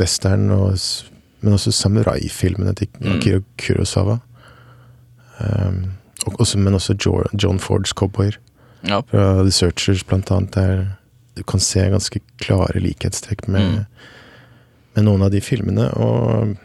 [0.00, 0.74] western og
[1.40, 3.12] men også samurai-filmene til Mm.
[3.14, 4.16] Akira Kurosawa.
[5.38, 5.84] Um,
[6.26, 6.96] og også, men også
[7.42, 8.34] John Fords cowboyer
[8.84, 9.00] Ja.
[9.06, 10.54] fra The Searchers, blant annet.
[10.54, 10.84] Der
[11.36, 13.84] du kan se ganske klare likhetstrekk med, Mm.
[14.96, 15.94] med noen av de filmene.
[15.96, 16.56] Og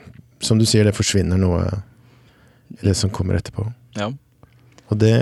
[0.41, 1.69] som du sier, det forsvinner noe
[2.71, 3.71] i det som kommer etterpå.
[3.95, 4.09] ja.
[4.91, 5.15] Og det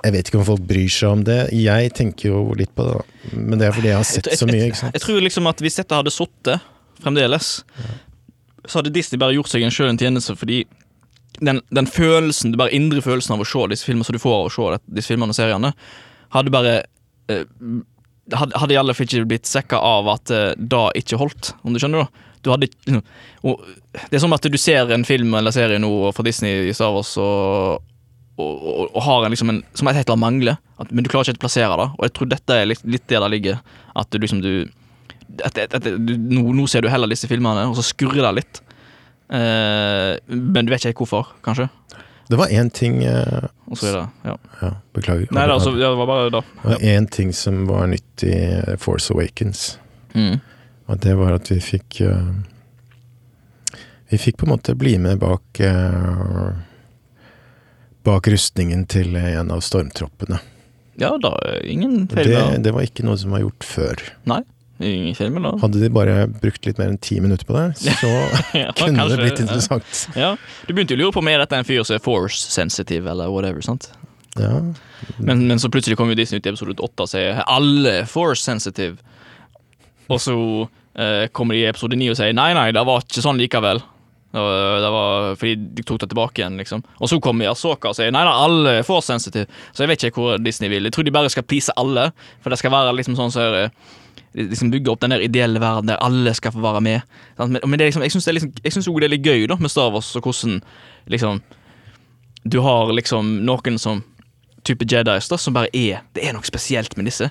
[0.00, 1.40] Jeg vet ikke om folk bryr seg om det.
[1.52, 3.32] Jeg tenker jo litt på det, da.
[3.36, 4.96] Men det er fordi jeg har sett så mye, ikke sant.
[4.96, 6.68] Jeg tror liksom at hvis dette hadde sittet
[7.04, 7.50] fremdeles,
[8.64, 10.62] så hadde Disney bare gjort seg en sjøl en tjeneste, fordi
[11.44, 14.38] den, den følelsen, den bare indre følelsen av å se disse filmene som du får
[14.38, 15.74] av å se disse filmene og seriene,
[16.32, 16.74] hadde bare
[17.32, 17.44] eh,
[18.36, 21.76] hadde, hadde i alle fall ikke blitt sekka av at eh, det ikke holdt, om
[21.76, 22.08] du skjønner?
[22.08, 23.02] da du hadde, ikke-
[23.44, 23.60] og
[24.10, 26.92] Det er som at du ser en film eller serie nå fra Disney i Star
[26.94, 27.82] Wars og,
[28.38, 31.10] og, og, og har en, liksom en, som et eller annet mangler, at, men du
[31.12, 31.88] klarer ikke å plassere det.
[31.98, 33.60] Og jeg tror dette er litt, litt der det ligger.
[33.96, 34.52] At du liksom du,
[35.44, 38.34] at, at, at, du nå, nå ser du heller disse filmene, og så skurrer det
[38.40, 38.62] litt.
[39.30, 41.68] Eh, men du vet ikke helt hvorfor, kanskje.
[42.30, 44.04] Det var én ting eh, Og så videre.
[44.24, 44.36] Ja.
[44.62, 45.26] Ja, beklager.
[45.34, 46.42] Nei, da, altså, ja, det var bare da.
[46.62, 49.78] Det var én ting som var nytt i eh, Force Awakens.
[50.14, 50.38] Mm.
[50.90, 52.30] Og det var at vi fikk eh,
[54.10, 56.48] Vi fikk på en måte bli med bak eh,
[58.06, 60.38] Bak rustningen til en av stormtroppene.
[61.00, 62.72] Ja, da ingen feil Det, det.
[62.74, 64.02] var ikke noe som var gjort før.
[64.28, 64.40] Nei,
[64.80, 65.50] Ingen feil med det.
[65.60, 67.66] Hadde de bare brukt litt mer enn ti minutter på det,
[68.00, 68.08] så
[68.56, 69.98] Ja, kunne kanskje, det blitt interessant.
[70.16, 70.30] Ja,
[70.64, 73.28] Du begynte jo å lure på om er en fyr som er force sensitive, eller
[73.28, 73.60] whatever.
[73.60, 73.90] sant?
[74.40, 74.54] Ja.
[75.18, 78.40] Men, men så plutselig kom jo Disney ut i episode 8 og sier alle force
[78.46, 78.96] sensitive.
[80.08, 80.34] Og så
[81.36, 83.78] kommer de i episode 9 og sier nei, nei, det var ikke sånn likevel.
[84.32, 86.84] Det var, fordi de tok det tilbake igjen, liksom.
[87.02, 89.50] Og så kommer Asoka og sier nei, nei, alle er for sensitive.
[89.74, 90.86] Så jeg vet ikke hvor Disney vil.
[90.86, 92.10] Jeg tror de bare skal please alle,
[92.42, 93.74] for det skal være liksom sånn så eh,
[94.38, 97.16] liksom bygge opp den der ideelle verden der alle skal få være med.
[97.40, 100.28] Men, men liksom, jeg syns liksom, det er litt gøy da med Star Wars, og
[100.28, 100.60] hvordan
[101.10, 101.42] liksom
[102.44, 104.04] Du har liksom noen som
[104.64, 107.30] type Jedis da, som bare er Det er noe spesielt med disse.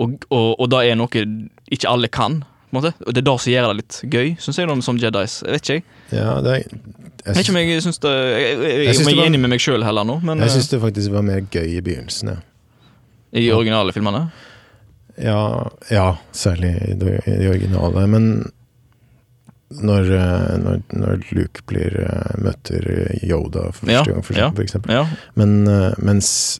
[0.00, 1.26] Og, og, og det er noe
[1.70, 2.40] ikke alle kan.
[2.72, 2.82] Og
[3.14, 5.40] Det er det som gjør det litt gøy, syns jeg, som Jedis.
[5.46, 5.84] Jeg vet ikke, jeg.
[6.20, 6.78] ja det, er-
[7.26, 9.60] Jeg vet ikke om jeg syns det Jeg, jeg, jeg, Jeg er enig med meg
[9.60, 12.38] sjøl heller nå, men jeg syns det faktisk var mer gøy i begynnelsen, ja.
[13.32, 14.30] I i originale filmene.
[15.20, 17.18] Ja, ja særlig i de,
[17.50, 18.06] originale.
[18.10, 18.24] Men
[19.70, 22.86] når, eh, når, når Luke blir, eh, møter
[23.22, 24.94] Yoda for første Ja, gang, for, for eksempel.
[24.96, 25.04] Ja.
[25.38, 26.58] Men eh, mens,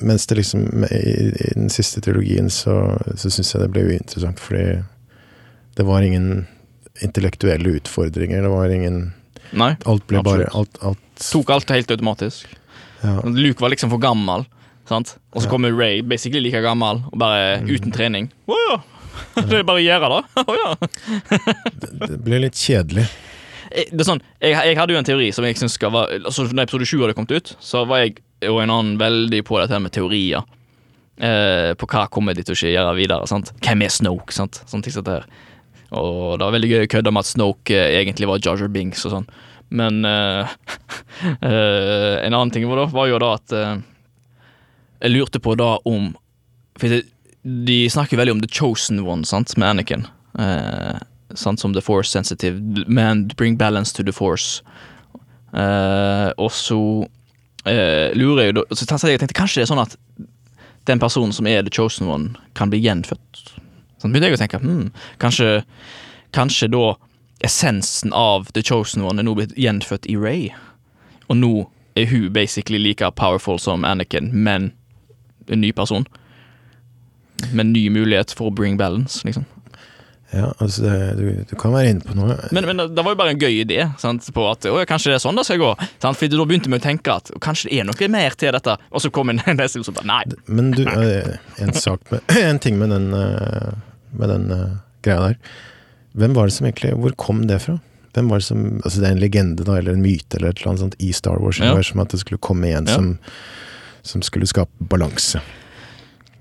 [0.00, 2.78] mens det liksom i, I den siste trilogien så,
[3.16, 4.64] så syns jeg det ble uinteressant, fordi
[5.76, 6.46] det var ingen
[7.02, 8.42] intellektuelle utfordringer.
[8.42, 9.12] Det var ingen
[9.52, 9.74] Nei.
[9.86, 12.46] Alt ble bare alt, alt Tok alt helt automatisk.
[13.02, 13.18] ja.
[13.24, 14.46] Luke var liksom for gammel,
[14.88, 15.16] sant?
[15.32, 15.50] og så Ja.
[15.50, 17.68] kommer Ray basically like gammel, og bare Mm.
[17.68, 18.30] uten trening.
[18.48, 18.78] Å ja!
[19.36, 20.44] Det er bare å gjøre det.
[20.48, 20.70] Å ja.
[21.80, 23.04] det, det ble litt kjedelig.
[23.70, 26.22] Eh, Det er sånn, jeg, jeg hadde jo en teori som jeg synes skal være
[26.24, 29.60] altså Når episode 7 hadde kommet ut, så var jeg og en annen veldig på
[29.60, 30.42] dette med teorier.
[31.22, 33.26] Eh, på hva kommer de til å skje gjøre videre.
[33.28, 33.52] sant?
[33.62, 34.32] Hvem er Snoke?
[34.34, 34.62] sant?
[34.66, 35.26] Sånne ting som dette her.
[35.92, 38.72] Og det var veldig gøy å kødde med at Snoke eh, egentlig var Jar Jar
[38.72, 39.26] Binks og sånn.
[39.72, 40.40] Men eh,
[41.40, 43.76] eh, en annen ting var, da, var jo da at eh,
[45.00, 46.12] Jeg lurte på da om
[46.80, 47.00] For
[47.42, 50.04] de snakker veldig om The Chosen One, sant, med Anakin.
[51.34, 52.84] Sant, som The Force Sensitive.
[52.86, 54.62] Man, bring balance to the Force.
[55.50, 56.78] Og så
[57.66, 59.98] lurer jeg jo da Så jeg tenkte, kanskje det er sånn at
[60.86, 63.42] den personen som er The Chosen One, kan bli gjenfødt.
[64.02, 64.62] Sånn begynte jeg å tenke.
[64.62, 64.90] Hmm,
[65.22, 65.62] kanskje,
[66.34, 66.96] kanskje da
[67.46, 70.50] essensen av The Chosen One er nå blitt gjenfødt i Ray.
[71.30, 71.52] Og nå
[71.98, 74.72] er hun basically like powerful som Anakin, men
[75.48, 76.06] en ny person.
[77.52, 79.46] Med ny mulighet for å bring balance, liksom.
[80.32, 82.38] Ja, altså det, du, du kan være inne på noe.
[82.56, 83.82] Men, men det var jo bare en gøy idé.
[84.00, 85.72] Sant, på at å, Kanskje det er sånn det skal gå.
[86.00, 86.16] Sant?
[86.16, 88.78] For Da begynte vi å tenke at kanskje det er noe mer til dette.
[88.88, 90.22] Og så kom en neste som bare nei.
[90.48, 93.74] Men du, eh, en, sak med, en ting med den, eh,
[94.12, 95.38] med den uh, greia der.
[96.18, 97.78] Hvem var det som egentlig Hvor kom det fra?
[98.12, 100.58] Hvem var Det som, altså det er en legende da, eller en myte eller et
[100.60, 101.58] eller annet sånt i Star Wars.
[101.62, 101.72] Ja.
[101.82, 102.94] Som at det skulle komme en Ja.
[102.98, 103.18] som,
[104.02, 105.40] som skulle skape balanse.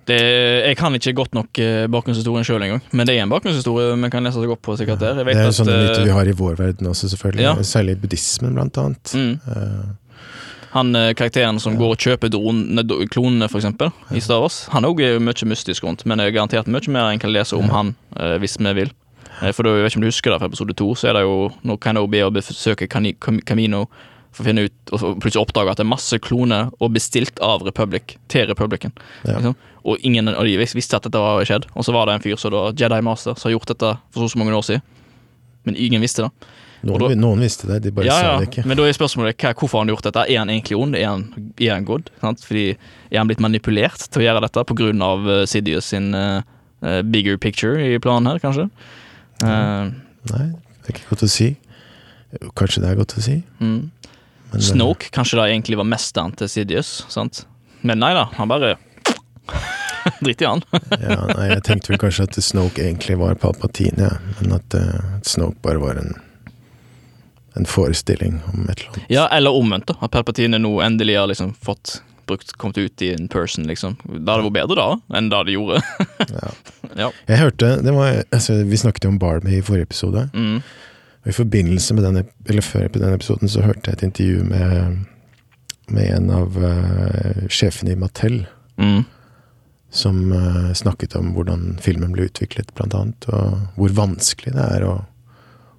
[0.09, 0.17] Det,
[0.65, 4.09] jeg kan ikke godt nok eh, bakgrunnshistorien sjøl engang, men det er en bakgrunnshistorie vi
[4.11, 4.75] kan lese seg opp på.
[4.75, 5.21] sikkert der.
[5.21, 7.45] Det er jo sånne eh, myter vi har i vår verden også, selvfølgelig.
[7.45, 7.53] Ja.
[7.63, 9.13] Særlig buddhismen, blant annet.
[9.13, 9.35] mm,
[10.71, 14.93] Han eh, karakteren som går og kjøper drone, klonene, eksempel, i Star Wars, han er
[14.93, 17.95] også mye mystisk rundt, men det er garantert mye mer en kan lese om han,
[18.15, 18.93] eh, hvis vi vil.
[19.41, 21.19] Eh, For da, jeg vet ikke om du husker det fra episode to, så er
[21.19, 23.85] det jo når Kenobi er og besøker å Cam- Camino
[24.31, 27.65] for å finne ut, og plutselig oppdage at det er masse kloner og bestilt av
[27.67, 28.93] Republic til Republicen.
[29.25, 29.35] Ja.
[29.41, 29.55] Liksom.
[29.83, 31.65] Og ingen av de visste at dette var skjedd.
[31.75, 34.23] Og så var det en fyr som da, Jedi Master som har gjort dette for
[34.23, 34.81] så så mange år siden.
[35.65, 36.31] Men ingen visste det.
[36.87, 38.33] Noen, da- noen visste det, de bare ja, sa ja.
[38.41, 38.65] det ikke.
[38.69, 40.25] Men da er spørsmålet hva, hvorfor har han gjort dette.
[40.27, 40.97] Er han egentlig ond?
[40.97, 41.25] Er han,
[41.59, 42.09] er han god?
[42.23, 42.45] Sant?
[42.47, 44.91] Fordi Er han blitt manipulert til å gjøre dette pga.
[44.91, 46.41] Uh, Sidious sin eh,
[46.81, 48.69] eh, bigger picture i planen her, kanskje?
[49.43, 49.91] Uh,
[50.31, 50.45] Nei,
[50.81, 51.49] det er ikke godt å si.
[52.57, 53.41] Kanskje det er godt å si.
[53.59, 53.81] mm.
[54.51, 57.45] Men, Snoke, Snoke, kanskje det egentlig var mesteren til Sidious, sant?
[57.87, 58.73] Men nei da, han bare
[60.19, 60.63] Drit i han.
[60.99, 64.35] ja, nei, jeg tenkte vel kanskje at Snoke egentlig var Palpatine, ja.
[64.41, 66.15] men at uh, Snoke bare var en,
[67.53, 69.09] en forestilling om et eller annet.
[69.11, 69.97] Ja, eller omvendt, da.
[70.01, 71.99] At Palpatine nå endelig har liksom fått
[72.31, 73.97] brukt, kommet ut i en person, liksom.
[74.03, 75.81] Det hadde vært bedre da, enn det de gjorde.
[76.31, 76.51] Ja.
[76.95, 77.07] ja.
[77.27, 80.27] Jeg hørte, det var, altså, Vi snakket jo om Barbie i forrige episode.
[80.33, 80.61] Mm.
[81.21, 84.45] Og I forbindelse med den, eller før på den episoden så hørte jeg et intervju
[84.47, 85.01] med,
[85.91, 88.39] med en av uh, sjefene i Mattel.
[88.81, 89.03] Mm.
[89.91, 93.29] Som uh, snakket om hvordan filmen ble utviklet, blant annet.
[93.29, 94.95] Og hvor vanskelig det er å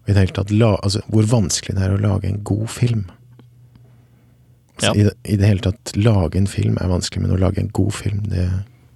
[0.09, 3.05] i det hele tatt la, altså, Hvor vanskelig det er å lage en god film.
[4.77, 4.93] Altså, Ja.
[4.95, 7.69] i, det, I det hele tatt lage en film er vanskelig, men å lage en
[7.69, 8.49] god film, det,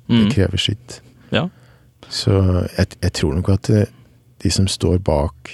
[0.08, 0.30] det Mm.
[0.32, 1.00] krever sitt.
[1.32, 1.48] Ja.
[2.08, 2.32] Så
[2.78, 3.86] jeg, jeg tror nok at eh,
[4.42, 5.50] de som står bak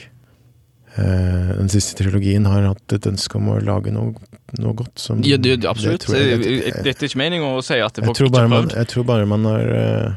[0.99, 4.13] eh, den siste trilogien, har hatt et ønske om å lage noe,
[4.59, 4.99] noe godt.
[5.01, 6.05] Som, Ja, det, det, absolutt.
[6.07, 8.39] Det jeg- Det jeg- det- det er ikke meningen å si at folk tror, ikke
[8.41, 8.77] har man, prøvd.
[8.77, 10.15] jeg tror bare man har eh,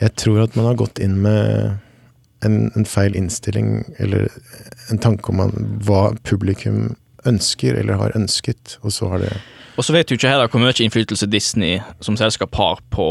[0.00, 1.78] jeg tror at man har gått inn med
[2.44, 4.28] en, en feil innstilling, eller
[4.92, 5.42] en tanke om
[5.86, 6.96] hva publikum
[7.26, 9.32] ønsker, eller har ønsket, og så har det
[9.76, 13.08] Og så vet du ikke heller hvor mye innflytelse Disney som selskap har på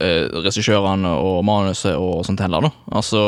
[0.00, 2.70] eh, regissørene og manuset og sånt heller, da.
[3.00, 3.22] Altså,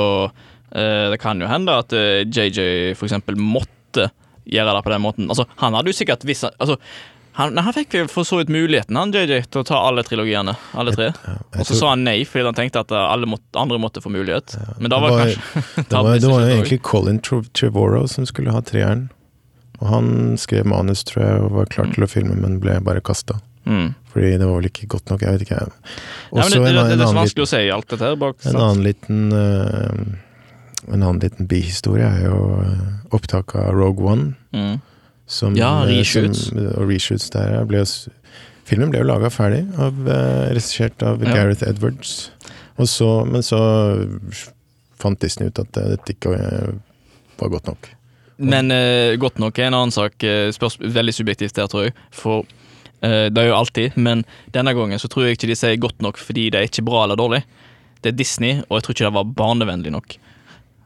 [0.73, 4.09] eh, det kan jo hende at eh, JJ for eksempel måtte
[4.49, 5.29] gjøre det på den måten.
[5.29, 6.79] Altså, han hadde jo sikkert visst Altså,
[7.39, 10.53] han, nei, han fikk for så vidt muligheten, han JJ, til å ta alle trilogiene.
[10.77, 11.07] Alle tre.
[11.57, 14.13] Og så sa han nei, fordi han tenkte at eh, alle måtte, andre måtte få
[14.13, 14.53] mulighet.
[14.79, 18.53] Men da var det kanskje Det var, det var jo egentlig Colin Trevorrow som skulle
[18.53, 19.07] ha treeren.
[19.81, 21.95] Og han skrev manus, tror jeg, og var klar Mm.
[21.97, 23.41] til å filme, men ble bare kasta.
[23.67, 23.95] mm.
[24.13, 25.57] Fordi det var vel ikke godt nok, jeg vet ikke.
[25.65, 25.73] Nei,
[26.37, 28.05] Og så det, det, en, det, det er så vanskelig liten, å si alt dette
[28.11, 28.37] her bak.
[28.45, 30.19] en annen liten eh,
[30.93, 32.37] En annen liten bihistorie er jo
[33.09, 34.35] opptaket opptak av Rogue One.
[34.53, 34.81] Mm.
[35.33, 36.49] Som, Ja, eh, reshoots.
[36.51, 37.89] Som, og reshoots der ble jo
[38.69, 41.33] Filmen ble jo laga ferdig, av, eh, regissert av Ja.
[41.35, 42.31] Gareth Edwards.
[42.87, 43.59] Så, men så
[44.99, 46.71] fant Disney ut at eh, dette ikke eh,
[47.41, 47.91] var godt nok.
[48.43, 50.17] Men uh, godt nok er en annen sak.
[50.27, 51.95] eh, spørs, veldig subjektivt der, tror jeg.
[52.15, 55.77] For uh, det er jo alltid, men denne gangen så tror jeg ikke de sier
[55.83, 57.43] godt nok fordi det er ikke bra eller dårlig.
[58.03, 60.17] Det er Disney, og jeg tror ikke det var barnevennlig nok.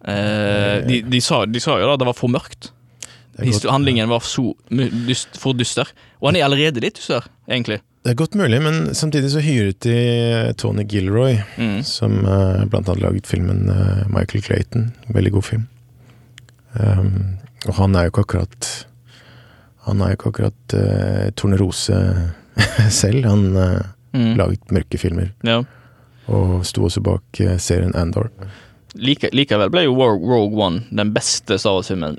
[0.06, 2.70] Uh, de, de, sa, de sa jo da det var for mørkt.
[2.70, 3.25] Det er, Histo- godt,
[3.70, 5.90] Handlingen var så dyst, for dyster.
[6.22, 7.80] Og han er allerede litt dyster, egentlig.
[8.06, 11.82] det er godt mulig, men samtidig så hyret de Tony Gilroy, Mm.
[11.82, 14.92] som uh, blant annet laget filmen uh, Michael Clayton.
[15.12, 15.66] Veldig god film.
[16.80, 18.66] Um, og han er jo ikke akkurat
[19.86, 21.98] Han er jo ikke akkurat uh, Tornerose
[23.02, 23.24] selv.
[23.26, 23.82] Han
[24.16, 24.36] Mm.
[24.38, 25.58] laget mørke filmer, Ja.
[26.26, 28.30] og sto også bak serien Andor.
[28.94, 32.16] Like, likevel ble jo Rogue Rogue One den beste Star Wars-filmen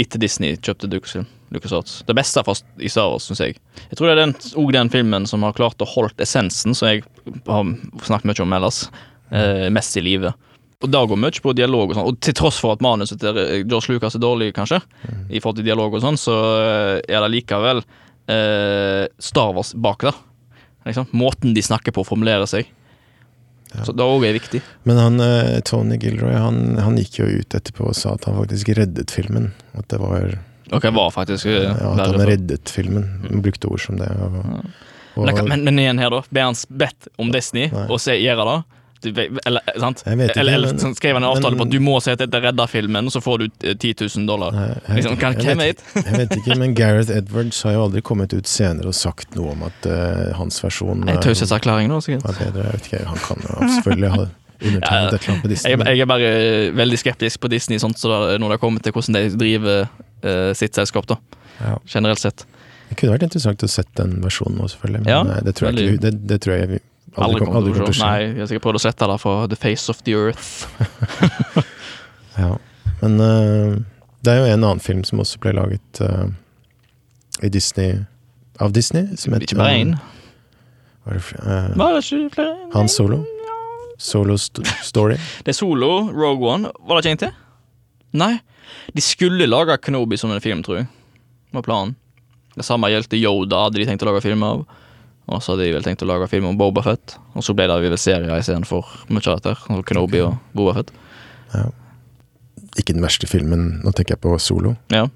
[0.00, 1.28] etter Disney kjøpte Lucasfilm.
[1.50, 2.04] LucasArts.
[2.06, 3.56] Det beste fra, i Star Wars, syns jeg.
[3.88, 6.90] Jeg tror det er den, også den filmen som har klart å holde essensen, som
[6.90, 7.02] jeg
[7.48, 7.72] har
[8.06, 8.84] snakket mye om ellers,
[9.34, 10.30] eh, mest i live.
[10.80, 13.36] Og det går mye på dialog og sånn, og til tross for at manuset til
[13.66, 14.80] George Lucas er dårlig, kanskje,
[15.28, 20.06] i forhold til dialog og sånn, så eh, er det likevel eh, Star Wars bak
[20.06, 20.26] der.
[20.86, 21.10] Liksom.
[21.12, 22.70] Måten de snakker på, formulerer seg.
[23.70, 23.84] Ja.
[23.86, 24.60] Så det òg er viktig.
[24.88, 28.38] Men han, eh, Tony Gilroy han, han gikk jo ut etterpå og sa at han
[28.40, 29.52] faktisk reddet filmen.
[29.78, 30.38] At det var
[30.70, 33.06] Ok, var faktisk eh, ja, At han reddet filmen.
[33.28, 34.10] Han brukte ord som det.
[34.10, 34.62] Og, Ja.
[35.18, 36.20] Og, Men, men, men igjen her, da.
[36.30, 37.86] Ble han bedt om Disney Nei.
[37.90, 38.79] og se, gjøre det?
[39.06, 40.02] Eller, sant?
[40.04, 42.10] Ikke, eller, eller men- sånn, skrev han en avtale men- på at du må si
[42.12, 44.52] at dette redder filmen, og så får du eh, 10 000 dollar.
[44.52, 47.84] Nei, jeg, Liksom, kan- jeg, hvem vet, jeg vet ikke, men Gareth Edwards har jo
[47.88, 52.00] aldri kommet ut senere og sagt noe om at uh, hans versjon eh, Taushetserklæring, nå,
[52.04, 52.28] sikkert.
[52.38, 52.68] bedre.
[52.80, 54.26] Ikke, han kan jo selvfølgelig ha
[54.60, 55.70] undertegnet et eller annet på Disney.
[55.72, 58.84] Jeg, jeg er bare eh, veldig skeptisk på Disney sånt, så da, når det kommer
[58.84, 61.16] til hvordan de driver uh, sitt selskap, da,
[61.62, 61.78] ja.
[61.88, 62.44] generelt sett.
[62.90, 65.04] Det kunne vært interessant å sett den versjonen nå, selvfølgelig.
[65.04, 66.80] Men Ja, eh, det, tror jeg det, det tror jeg
[67.26, 68.04] aldri, aldri til å skje.
[68.06, 70.50] Nei, jeg har sikkert prøvd å sette det for The Face of the Earth.
[72.40, 72.54] Ja.
[73.02, 73.74] Men uh,
[74.24, 76.28] det er jo en annen film som også ble laget uh,
[77.44, 77.98] i Disney
[78.60, 79.10] av Disney.
[79.20, 79.94] Som heter, Ikke bare én.
[81.04, 82.54] Var det, fl- eh, Var det ikke flere?
[82.74, 83.22] Han Solo.
[84.00, 85.16] Solo st Story.
[85.44, 86.70] Det er Solo, Rogue One.
[86.86, 87.34] Var det ikke en til?
[88.20, 88.34] Nei.
[88.94, 90.88] De skulle lage Kenobi som en film, tror jeg.
[91.56, 91.96] Var planen.
[92.56, 94.64] Det samme gjeldte Yoda, hadde de tenkt å lage film av.
[95.28, 97.16] Og så hadde de vel tenkt å lage film om Boba Fett.
[97.38, 99.82] Og så ble det vel serier istedenfor mye av dette.
[99.86, 100.94] Kenobi og Boba Fett.
[102.78, 104.76] Ikke den verste filmen, nå tenker jeg på Solo.
[104.94, 105.06] Ja.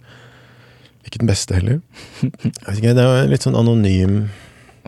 [1.05, 1.81] Ikke den beste heller.
[2.23, 4.29] Ikke, det er litt sånn anonym,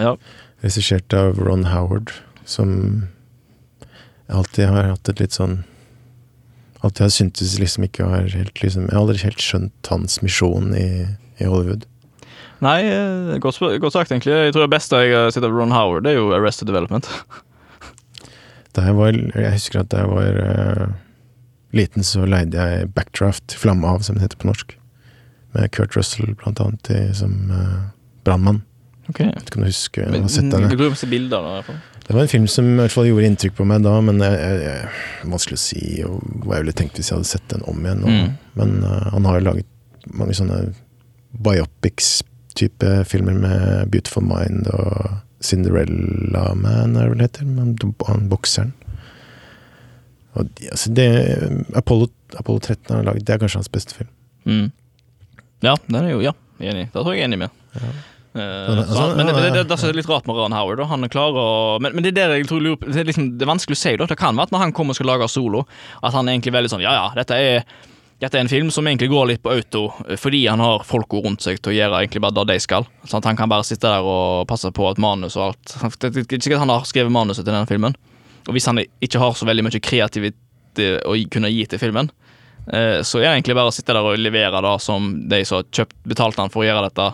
[0.00, 0.16] ja.
[0.64, 2.14] regissert av Ron Howard,
[2.48, 3.08] som
[4.32, 5.60] alltid har hatt et litt sånn
[6.84, 10.74] Alltid har syntes liksom ikke har helt liksom Jeg har aldri helt skjønt hans misjon
[10.76, 11.06] i,
[11.40, 11.86] i Hollywood.
[12.64, 14.32] Nei, eh, godt, godt sagt, egentlig.
[14.32, 17.08] Jeg tror det beste jeg har sett av Ron Howard, det er jo Arrested Development.
[18.76, 20.88] Da jeg var Jeg husker at da jeg var uh,
[21.72, 24.74] liten, så leide jeg Backdraft, Flamme av, som det heter på norsk.
[25.56, 27.86] Med Kurt Russell blant annet i, som uh,
[28.28, 28.60] brannmann.
[29.08, 29.30] Okay.
[29.32, 31.80] Vet ikke om du husker Men, se bilder da, i hvert fall.
[32.06, 34.36] Det var en film som i hvert fall gjorde inntrykk på meg da, men jeg,
[34.36, 37.64] jeg, jeg, vanskelig å si og hva jeg ville tenkt hvis jeg hadde sett den
[37.70, 38.04] om igjen.
[38.04, 38.34] Mm.
[38.60, 40.60] Men uh, han har jo laget mange sånne
[42.56, 47.76] biopics-type filmer med Beautiful Mind og Cinderella Man, er det vel heter, men
[48.06, 48.72] han bokseren.
[50.34, 51.08] Og altså det,
[51.74, 54.08] Apollo, Apollo 13 har han laget, det er kanskje hans beste film.
[54.44, 54.72] Mm.
[55.62, 56.90] Ja, den er jo Ja, enig.
[56.92, 57.50] Da tror jeg jeg er enig med.
[57.74, 57.88] Ja.
[58.36, 60.82] Altså, han, men det, det, det, det, er litt rart med Ron Howard.
[60.90, 63.46] Han er klar å Men, men det er det jeg tror Det er, liksom, det
[63.46, 63.94] er vanskelig å si.
[63.96, 64.08] Da.
[64.10, 65.64] Det kan være at når han kommer og skal lage solo,
[66.02, 67.64] at han er egentlig veldig sånn Ja, ja, dette er
[68.16, 71.20] dette er en film som egentlig går litt på auto eh, fordi han har folka
[71.24, 72.86] rundt seg til å gjøre egentlig bare det de skal.
[73.04, 76.08] Sånn at Han kan bare sitte der og passe på at manus og alt Det
[76.08, 77.96] er ikke sikkert han har skrevet manuset til denne filmen.
[78.46, 82.08] Og hvis han ikke har så veldig mye kreativitet å kunne gi til filmen,
[82.72, 85.60] eh, så er det egentlig bare å sitte der og levere det som de som
[85.60, 87.06] har kjøpt, betalt han for å gjøre dette,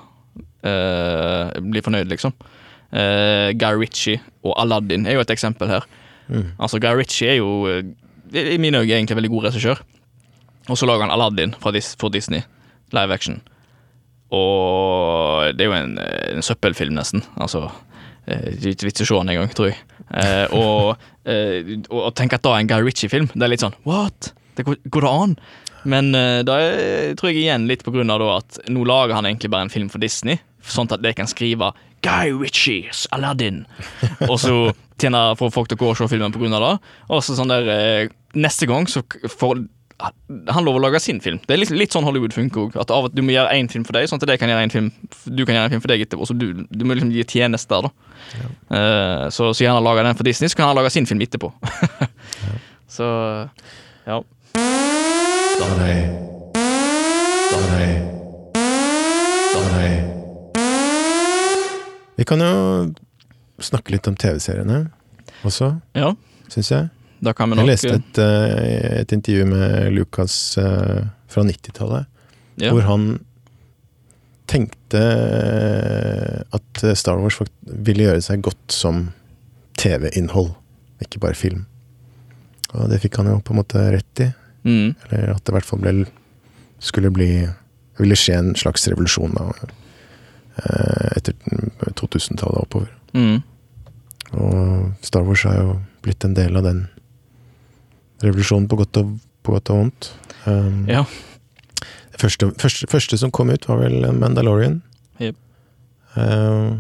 [0.67, 2.35] eh, blir fornøyd, liksom.
[2.93, 5.87] Guy Ritchie og Aladdin er jo et eksempel her.
[6.29, 6.51] Mm.
[6.61, 7.63] Altså, Guy Ritchie er jo
[8.37, 9.81] i mine øyne egentlig veldig god regissør.
[10.71, 11.75] Og så lager han Aladdin for
[12.15, 12.45] Disney,
[12.95, 13.41] live action.
[14.33, 17.25] Og det er jo en, en søppelfilm, nesten.
[17.37, 17.67] Altså
[18.27, 19.81] eh, det er ikke vits å se den engang, tror jeg.
[20.13, 23.77] Eh, og, eh, og tenk at da er en Guy Ritchie-film, det er litt sånn
[23.89, 24.33] what?
[24.57, 25.37] Det går, går det an?
[25.89, 29.17] Men eh, da er, tror jeg igjen litt på grunn av da at nå lager
[29.19, 31.73] han egentlig bare en film for Disney, sånn at de kan skrive
[32.07, 33.65] Guy Ritchies Aladdin.
[34.29, 34.57] Og så
[35.01, 36.75] tjener folk til å gå og se filmen på grunn av det.
[37.11, 39.59] Og så sånn der eh, Neste gang så får
[40.03, 41.39] han lover å lage sin film.
[41.47, 42.77] Det er litt, litt sånn Hollywood funker òg.
[42.81, 44.91] At av at du må gjøre én film for deg, sånn at kan film
[45.27, 46.27] du kan gjøre en film for deg etterpå.
[46.27, 47.93] Så du, du må liksom gi tjenester, da.
[48.73, 51.23] Eh, så siden han har laga den for Disney, så kan han lage sin film
[51.23, 51.53] etterpå.
[52.93, 53.07] Så
[54.05, 54.19] ja.
[62.17, 62.53] Vi kan jo
[63.63, 64.83] snakke litt om TV-seriene
[65.47, 66.13] også, Ja,
[66.53, 66.91] syns jeg.
[67.23, 72.09] Da kan vi nok Jeg leste et, eh, et intervju med Lucas eh, fra 90-tallet,
[72.61, 72.73] ja.
[72.73, 73.05] hvor han
[74.51, 79.07] tenkte eh, at Star Wars ville gjøre seg godt som
[79.79, 80.51] TV-innhold,
[81.03, 81.65] ikke bare film.
[82.73, 84.29] Og det fikk han jo på en måte rett i.
[84.67, 85.93] Mm, Eller at det i hvert fall ble,
[86.79, 87.33] skulle bli
[87.99, 89.49] Ville skje en slags revolusjon da,
[90.63, 91.35] eh, etter
[91.99, 92.93] 2000-tallet og oppover.
[93.13, 93.43] mm,
[94.41, 96.87] Og Star Wars har jo blitt en del av den
[98.23, 99.13] revolusjonen på godt og,
[99.43, 100.11] på godt og vondt.
[100.47, 101.05] Um, ja.
[102.13, 104.81] det første, første, første som kom ut, var vel Mandalorian.
[105.21, 105.37] Yep.
[106.17, 106.79] Uh,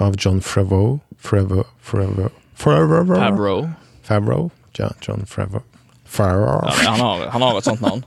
[0.00, 1.00] av John Favreau.
[1.20, 3.68] Favreau, Favreau,
[4.02, 4.50] Favreau.
[4.78, 5.62] Ja, John Favreau.
[6.04, 6.64] Favreau.
[6.66, 8.04] Ja, han, har, han har et sånt navn.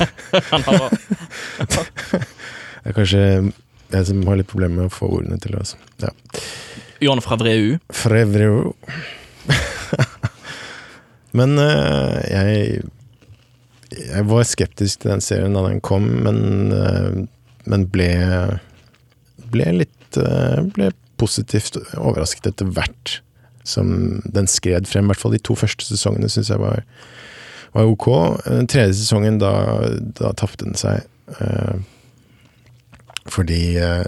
[0.52, 0.88] han har,
[2.82, 3.24] Det er kanskje
[3.92, 5.58] jeg som har litt problemer med å få ordene til.
[5.58, 5.76] Altså.
[6.00, 6.12] Ja.
[7.02, 7.76] John Fravreu.
[7.92, 8.72] Favreau.
[11.36, 12.82] Men uh, jeg
[13.92, 17.24] Jeg var skeptisk til den serien da den kom, men, uh,
[17.68, 18.10] men ble
[19.52, 23.20] Ble litt uh, Ble positivt overrasket etter hvert
[23.62, 25.06] som den skred frem.
[25.06, 26.80] I hvert fall de to første sesongene syns jeg var,
[27.76, 28.08] var ok.
[28.42, 29.52] Den tredje sesongen, da,
[30.18, 31.06] da tapte den seg.
[33.30, 33.60] Fordi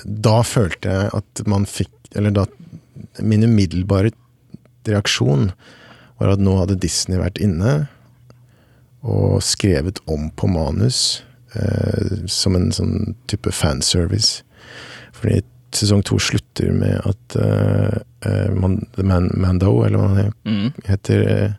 [0.02, 2.48] da følte jeg at man fikk Eller da
[3.22, 4.10] Min umiddelbare
[4.90, 5.52] reaksjon
[6.18, 7.88] var at nå hadde Disney vært inne
[9.04, 11.22] og skrevet om på manus
[11.56, 14.42] eh, som en sånn type fanservice.
[15.12, 15.42] Fordi
[15.74, 17.98] sesong to slutter med at eh,
[18.28, 20.72] eh man, Man, Mando, eller hva han Mm.
[20.84, 21.52] heter, eh,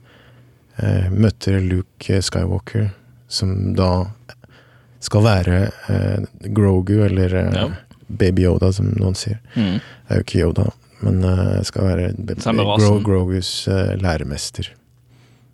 [0.78, 2.90] eh, møter Luke Skywalker,
[3.28, 4.06] som da
[5.00, 7.70] skal være eh, Grogu, eller Ja.
[8.08, 9.40] Baby Yoda, som noen sier.
[9.56, 9.80] Mm.
[9.82, 10.72] Det er jo ikke Yoda,
[11.06, 12.10] men jeg skal være
[12.82, 12.96] Gro.
[13.06, 14.72] Grogus eh, læremester.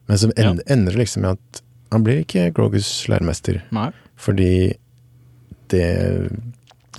[0.07, 0.53] Men så ja.
[0.71, 3.89] ender liksom med at han blir ikke Grogus læremester, Nei.
[4.15, 4.51] fordi
[5.71, 5.85] det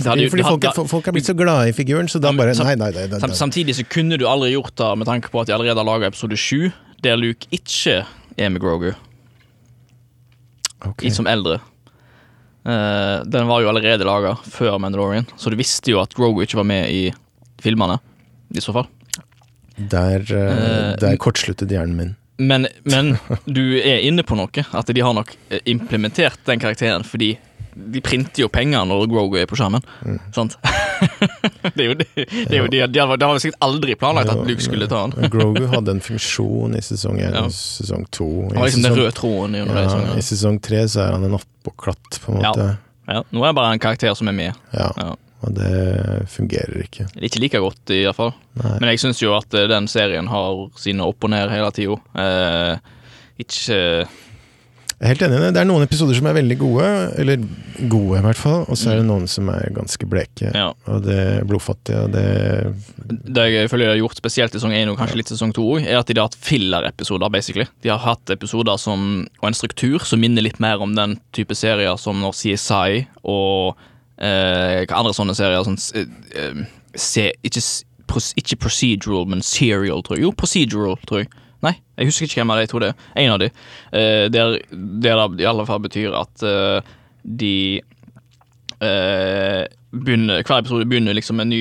[0.01, 2.75] hadde Fordi folk, er- folk er blitt så glade i figuren, så da bare Nei,
[2.77, 3.07] nei, nei.
[3.13, 5.77] nei, Sam, samtidig så kunne du aldri gjort det med tanke på at de allerede
[5.81, 6.71] har laga episode sju,
[7.05, 8.05] der Luke ikke
[8.39, 8.93] er med Grogu,
[10.83, 11.11] Okay.
[11.11, 11.61] som eldre.
[12.67, 16.59] Uh, den var jo allerede laga før Mandalorian, så du visste jo at Grogu ikke
[16.59, 17.13] var med i
[17.63, 17.99] filmene.
[18.55, 18.89] I så fall.
[19.77, 20.51] Der, eh,
[20.93, 22.17] Eh, der kortsluttet hjernen min.
[22.39, 24.67] Men, men du er inne på noe.
[24.73, 27.37] At de har nok eh, implementert den karakteren fordi
[27.73, 29.81] de printer jo penger når Grogu er på skjermen.
[30.05, 30.19] Mm.
[30.37, 30.59] Sant?
[31.75, 32.09] det er jo det.
[32.15, 35.07] det, er jo, de, de, har, de hadde sikkert aldri planlagt at Luke skulle ta
[35.07, 35.15] han.
[35.33, 37.47] Grogo Grogu hadde en funksjon i sesong én Ja.
[37.47, 38.29] og sesong to.
[38.51, 40.17] Han var I liksom sesong, de ja.
[40.21, 42.69] I sesong tre så er han en oppåklatt, på en måte.
[43.09, 44.61] Ja, nå er det bare en karakter som er med.
[44.77, 44.93] Ja.
[45.43, 45.49] Ja.
[45.49, 47.09] Og det fungerer ikke.
[47.19, 48.35] Ikke like godt, i hvert fall.
[48.63, 48.77] Nei.
[48.79, 51.97] Men jeg syns jo at eh, den serien har sine opp og ned hele tida.
[52.23, 52.93] Eh,
[53.43, 53.79] ikke
[55.03, 55.49] Jeg er helt enig i det.
[55.57, 56.89] Det er noen episoder som er veldig gode,
[57.19, 57.43] eller
[57.91, 60.53] gode i hvert fall, og så er det noen som er ganske bleke.
[60.53, 60.59] Mm.
[60.61, 60.69] Ja.
[60.95, 62.27] Og det er blodfattige, og det
[63.35, 65.57] Det jeg føler de har gjort spesielt i sesong 1 og kanskje litt i sesong
[65.59, 67.67] 2 er at de har hatt filler-episoder, basically.
[67.83, 71.57] De har hatt episoder som, og en struktur som minner litt mer om den type
[71.59, 73.75] serier som når CSI og
[74.23, 76.65] eh, hva andre sånne serier sånn, eh, eh,
[76.99, 77.63] se, ikke,
[78.43, 80.27] ikke procedural, men serial, tror jeg.
[80.27, 81.31] Jo, procedural, tror jeg.
[81.63, 83.09] Nei, jeg husker ikke hvem av de to det er.
[83.23, 83.51] En av de.
[83.95, 84.59] Eh, der,
[85.07, 86.47] der det i alle fall betyr at
[87.23, 87.57] de
[88.83, 91.61] begynner, Hver episode begynner liksom med en ny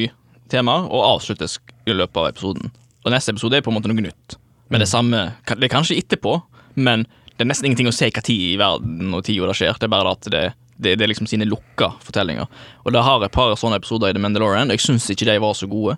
[0.49, 2.71] tema og avsluttes i løpet av episoden.
[3.05, 4.37] Og neste episode er på en måte noe nytt.
[4.71, 6.39] Men det er samme Det er kanskje etterpå,
[6.81, 7.05] men
[7.35, 9.77] det er nesten ingenting å se hva tid i verden og tida det skjer.
[9.77, 10.43] Det er bare at det,
[10.81, 12.49] det, det er liksom sine lukka fortellinger.
[12.85, 14.71] Og det har et par sånne episoder i The Mandalorian.
[14.71, 15.97] og Jeg syns ikke de var så gode.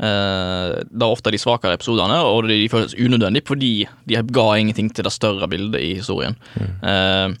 [0.00, 3.74] Uh, det er ofte de svakere episodene, og de føles unødvendig fordi
[4.08, 6.38] de ga ingenting til det større bildet i historien.
[6.60, 7.36] Eh,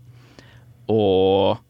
[0.90, 1.60] og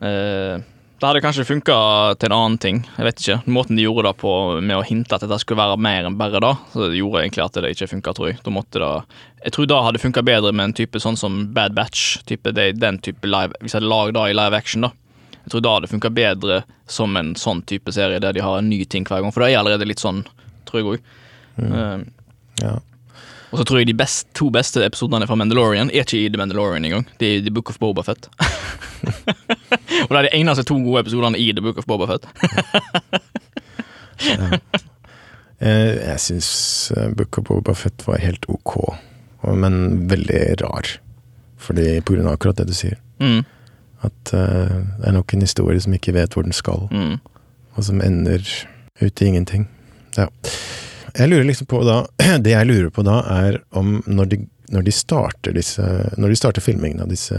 [0.00, 0.62] eh,
[1.02, 1.76] det hadde kanskje funka
[2.22, 2.76] til en annen ting.
[2.94, 3.36] Jeg vet ikke.
[3.50, 4.32] Måten de gjorde det på
[4.62, 7.42] med å hinte at dette skulle være mer enn bare det, så det gjorde egentlig
[7.42, 8.38] at det ikke funka, tror jeg.
[8.46, 8.90] Da måtte det
[9.42, 12.20] Jeg tror det hadde funka bedre med en type sånn som Bad Batch.
[12.30, 14.92] Type, det, den type live Hvis jeg hadde lagd det i live action, da.
[15.42, 18.70] Jeg tror da hadde funka bedre som en sånn type serie der de har en
[18.70, 19.34] ny ting hver gang.
[19.34, 20.22] For det er allerede litt sånn,
[20.70, 21.10] tror jeg òg.
[22.62, 22.76] Ja.
[23.52, 26.40] Og så tror jeg de best, to beste episodene fra Mandalorian er ikke i The
[26.40, 27.04] Mandalorian engang.
[27.20, 28.30] Det er i The Book of Bobafett.
[30.06, 32.24] og det er de eneste to gode episodene i The Book of Bobafett.
[35.62, 36.48] Eh, Jeg syns
[37.14, 38.72] Book of Boba Fett var helt ok,
[39.54, 40.88] men veldig rar.
[41.62, 42.96] Fordi på grunn av akkurat det du sier.
[43.22, 43.44] Mm,
[44.02, 47.20] At uh, det er nok en historie som ikke vet hvor den skal, mm.
[47.76, 48.42] og som ender
[48.98, 49.68] ut i ingenting.
[50.18, 50.26] Ja.
[51.18, 51.98] Jeg lurer liksom på da
[52.44, 54.40] Det jeg lurer på da, er om når de,
[54.72, 55.84] når de starter disse
[56.16, 57.38] Når de starter filmingen av disse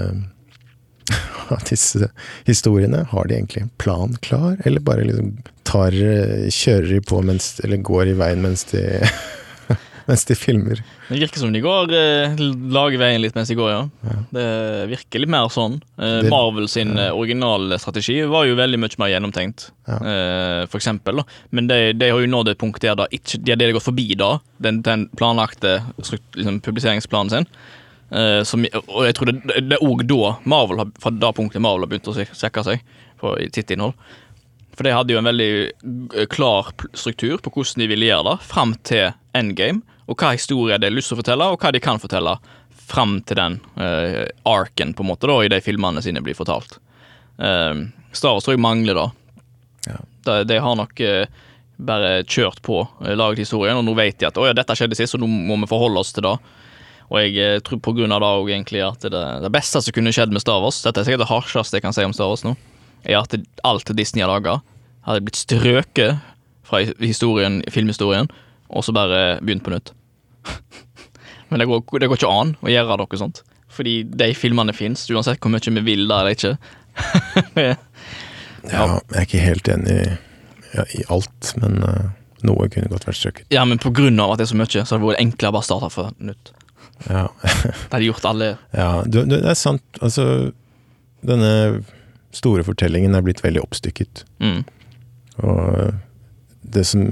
[1.52, 2.08] av disse
[2.48, 5.34] historiene, har de egentlig en plan klar, eller bare liksom
[5.68, 8.86] tar Kjører de på mens Eller går i veien mens de
[10.08, 10.80] mens de filmer?
[11.10, 12.36] Det virker som de går eh,
[12.74, 13.82] lager veien litt mens de går, ja.
[14.08, 14.16] Ja.
[14.36, 14.46] Det
[14.92, 15.80] virker litt mer sånn.
[15.98, 17.12] Eh, Det- Marvel sin ja.
[17.14, 19.96] originale strategi var jo veldig mye mer gjennomtenkt, Ja.
[20.00, 21.22] eh, for eksempel.
[21.22, 21.24] Da.
[21.52, 24.10] Men de, de har jo nådd et punkt der da ikke, de har gått forbi
[24.20, 27.48] da, den, den planlagte liksom, publiseringsplanen sin.
[28.14, 29.40] Eh, som, og jeg tror det,
[29.74, 32.84] er òg da Marvel har, fra det punktet Marvel har begynt å svekke seg
[33.24, 33.96] på i sitt innhold.
[34.74, 35.50] For de hadde jo en veldig
[36.18, 40.78] eh, klar struktur på hvordan de ville gjøre det, fram til endgame, og hva historie
[40.80, 42.36] de har lyst til å fortelle, og hva de kan fortelle,
[42.84, 46.78] fram til den uh, arken, på en måte, da, i de filmene sine blir fortalt.
[47.40, 49.08] Uh, Star Wars tror jeg mangler det.
[49.88, 50.02] Ja.
[50.28, 51.46] De, de har nok uh,
[51.84, 55.00] bare kjørt på, uh, laget historien, og nå vet de at å ja, dette skjedde
[55.00, 56.36] sist, så nå må vi forholde oss til det.
[57.14, 60.14] Og jeg tror på grunn av det òg egentlig at det, det beste som kunne
[60.16, 62.46] skjedd med Star Wars, dette er sikkert det hardeste jeg kan si om Star Wars
[62.46, 62.56] nå,
[63.04, 63.36] er at
[63.68, 64.60] alt Disney har laga,
[65.08, 66.20] hadde blitt strøket
[66.68, 68.32] fra historien, filmhistorien,
[68.74, 69.94] og så bare begynt på nytt.
[71.50, 73.44] Men det går, det går ikke an å gjøre noe sånt.
[73.74, 76.56] Fordi de filmene fins, uansett hvor mye vi vil da eller ikke.
[78.72, 80.04] Ja, jeg er ikke helt enig i,
[80.72, 82.06] ja, i alt, men uh,
[82.48, 83.50] noe kunne godt vært strøket.
[83.52, 85.52] ja, men på grunn av at det er så mye, så hadde det vært enklere
[85.52, 86.54] å bare starte fra nytt.
[87.10, 87.26] Ja.
[87.44, 89.84] Det hadde gjort alle ja du, det er sant.
[90.00, 90.54] Altså,
[91.28, 91.82] denne
[92.32, 94.24] store fortellingen er blitt veldig oppstykket.
[94.40, 94.62] mm.
[95.44, 95.98] Og
[96.74, 97.04] det som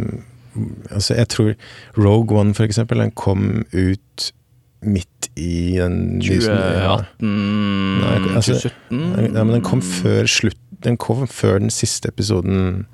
[0.91, 1.54] Altså, jeg tror
[1.97, 4.32] Rogue One, for eksempel, den kom ut
[4.82, 7.28] midt i den 2018
[8.02, 8.97] Nei, altså, 2017
[9.36, 12.88] Nei, men den kom før slutt Den kom før den siste episoden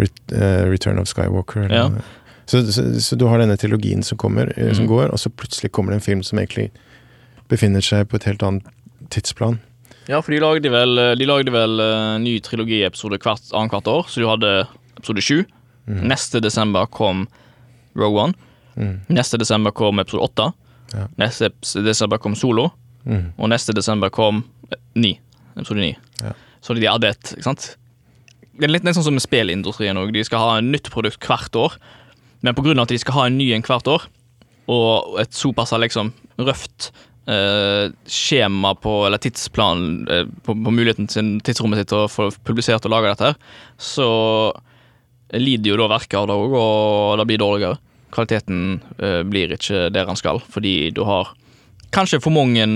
[0.00, 1.68] eh, Return of Skywalker.
[1.68, 1.90] Ja.
[2.48, 4.88] Så, så, så du har denne trilogien som kommer, eh, som mm.
[4.88, 6.70] går, og så plutselig kommer det en film som egentlig
[7.52, 8.72] befinner seg på et helt annet
[9.12, 9.60] tidsplan.
[10.08, 14.24] Ja, for de lagde vel, de lagde vel eh, ny trilogi-episode hvert annethvert år, så
[14.24, 14.54] du hadde
[14.96, 15.36] episode sju.
[15.86, 16.06] Mhm.
[16.08, 17.26] Neste desember kom
[17.98, 18.34] Rogue One.
[18.76, 19.00] Mm.
[19.08, 20.52] Neste desember kom episode åtte.
[20.92, 21.08] Ja.
[21.20, 21.50] Neste
[21.82, 22.70] desember kom Solo.
[23.04, 23.32] Mm.
[23.36, 25.16] Og neste desember kom eh, ni.
[25.56, 25.92] Episode ni.
[26.22, 26.34] Ja.
[26.62, 27.72] Så de hadde et ikke sant?
[28.52, 30.12] Det er litt sånn som med spillindustrien òg.
[30.14, 31.78] De skal ha en nytt produkt hvert år.
[32.42, 32.74] Men pga.
[32.82, 34.04] at de skal ha en ny en hvert år,
[34.72, 36.10] og et såpass liksom
[36.42, 36.90] røft
[37.30, 42.30] eh, skjema på, eller tidsplan eh, på, på muligheten til tidsrommet sitt til å få
[42.42, 44.08] publisert og lage dette, her, så
[45.40, 47.78] lider jo da verket av det òg, og det blir dårligere.
[48.12, 51.30] Kvaliteten eh, blir ikke der han skal, fordi du har
[51.92, 52.66] kanskje for mange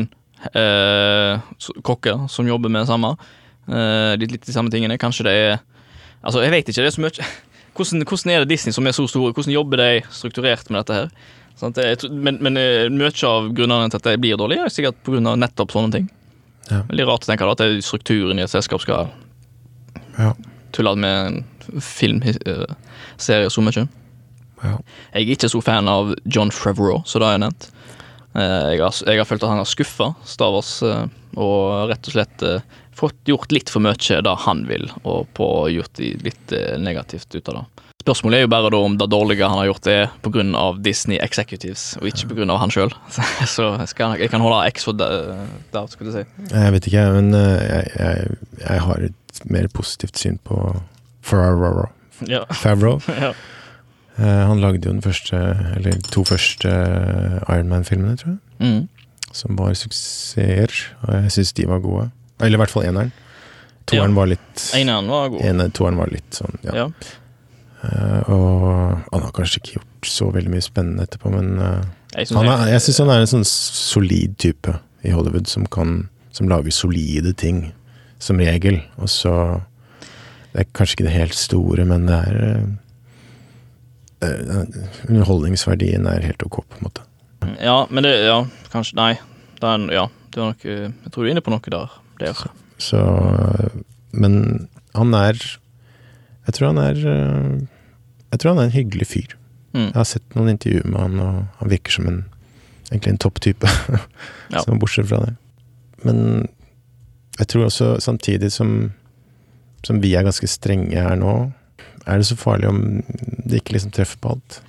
[0.54, 1.40] eh,
[1.84, 3.14] kokker som jobber med det samme.
[3.68, 4.98] Eh, litt, litt de samme tingene.
[5.00, 5.58] Kanskje det er
[6.26, 6.82] Altså, jeg vet ikke.
[6.82, 7.26] Det er så mye
[7.76, 9.34] hvordan, hvordan er det Disney som er så store?
[9.36, 11.10] Hvordan jobber de strukturert med dette her?
[11.60, 14.72] Sånn Det, jeg men men eh, mye av grunnene til at det blir dårlig, er
[14.72, 15.36] sikkert pga.
[15.36, 16.08] nettopp sånne ting.
[16.70, 16.80] Ja.
[16.88, 19.12] Veldig rart å tenke da, at det strukturen i et selskap skal
[20.18, 20.32] Ja.
[20.72, 21.44] tulle med
[21.82, 23.86] filmserie så mye.
[24.62, 24.76] ja.
[25.14, 27.68] Jeg er ikke så fan av John Favreau, så det har jeg nevnt.
[28.36, 31.06] Eh, Jeg har, jeg har følt at han har skuffa Star Wars, eh,
[31.36, 32.60] og rett og slett eh,
[32.96, 37.54] fått gjort litt for mye det han vil, og på gjort litt negativt ut av
[37.60, 37.64] det.
[38.06, 40.44] Spørsmålet er jo bare da om det dårlige han har gjort, er pga.
[40.78, 42.56] Disney Executives, og ikke pga.
[42.56, 42.92] han sjøl.
[43.56, 45.08] Så skal, jeg kan holde X for det,
[45.90, 46.24] skulle du si.
[46.52, 50.60] Jeg vet ikke, men jeg, jeg, jeg har et mer positivt syn på
[51.26, 51.88] Ferraro.
[52.30, 52.44] Ja.
[52.56, 53.00] Favreau.
[53.24, 53.32] ja.
[54.16, 55.36] Eh, han lagde jo den første,
[55.76, 56.70] eller to første
[57.50, 58.40] Ironman-filmene, tror jeg.
[58.62, 58.88] Mm.
[59.36, 60.72] Som var suksesser,
[61.04, 62.06] og jeg syns de var gode.
[62.40, 63.12] Eller i hvert fall eneren.
[63.86, 64.16] Toeren Ja.
[64.16, 65.44] var litt Eneren var god.
[65.46, 66.72] ene, Toeren var litt sånn, ja.
[66.74, 66.86] Ja.
[67.86, 68.64] Uh, og
[69.12, 71.84] han har kanskje ikke gjort så veldig mye spennende etterpå, men uh,
[72.16, 74.74] Jeg synes han er, jeg syns han er en sånn solid type
[75.06, 77.72] i Hollywood som kan Som lager solide ting,
[78.18, 78.80] som regel.
[78.98, 79.32] Og så
[80.56, 82.62] Det er kanskje ikke det helt store, men det er eh,
[84.24, 84.62] eh,
[85.10, 87.04] Underholdningsverdien er helt ok, på en måte.
[87.60, 88.38] ja, men det Ja,
[88.72, 89.12] kanskje Nei.
[89.60, 91.92] Det er, ja, det var nok jeg tror du er inne på noe der.
[92.20, 92.40] der.
[92.78, 93.00] Så
[94.12, 95.36] Men han er
[96.46, 97.60] Jeg tror han er eh,
[98.32, 99.36] Jeg tror han er en hyggelig fyr.
[99.72, 99.90] Mm.
[99.92, 102.24] Jeg har sett noen intervjuer med han, og han virker som en
[102.90, 103.68] egentlig en topptype.
[104.54, 104.60] Ja.
[104.78, 105.32] Bortsett fra det.
[106.06, 106.46] Men
[107.38, 108.92] jeg tror også samtidig som,
[109.86, 111.36] som vi er ganske strenge her nå,
[112.06, 112.80] er det så farlig om
[113.46, 114.60] det ikke liksom treffer på alt.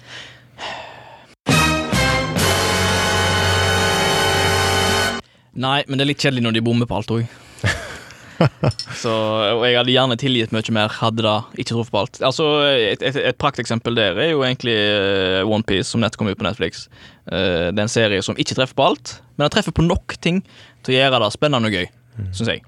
[5.58, 7.24] Nei, men det er litt kjedelig når de bommer på alt òg.
[9.02, 12.20] Så, og jeg hadde gjerne tilgitt mye mer hadde det ikke truffet på alt.
[12.28, 16.38] Altså, Et, et, et prakteksempel der er jo egentlig uh, OnePiece, som nett kom ut
[16.38, 16.86] på Netflix.
[17.26, 20.20] Uh, det er en serie som ikke treffer på alt, men den treffer på nok
[20.22, 20.44] ting
[20.86, 22.32] til å gjøre det spennende og gøy, Mm.
[22.34, 22.62] syns jeg.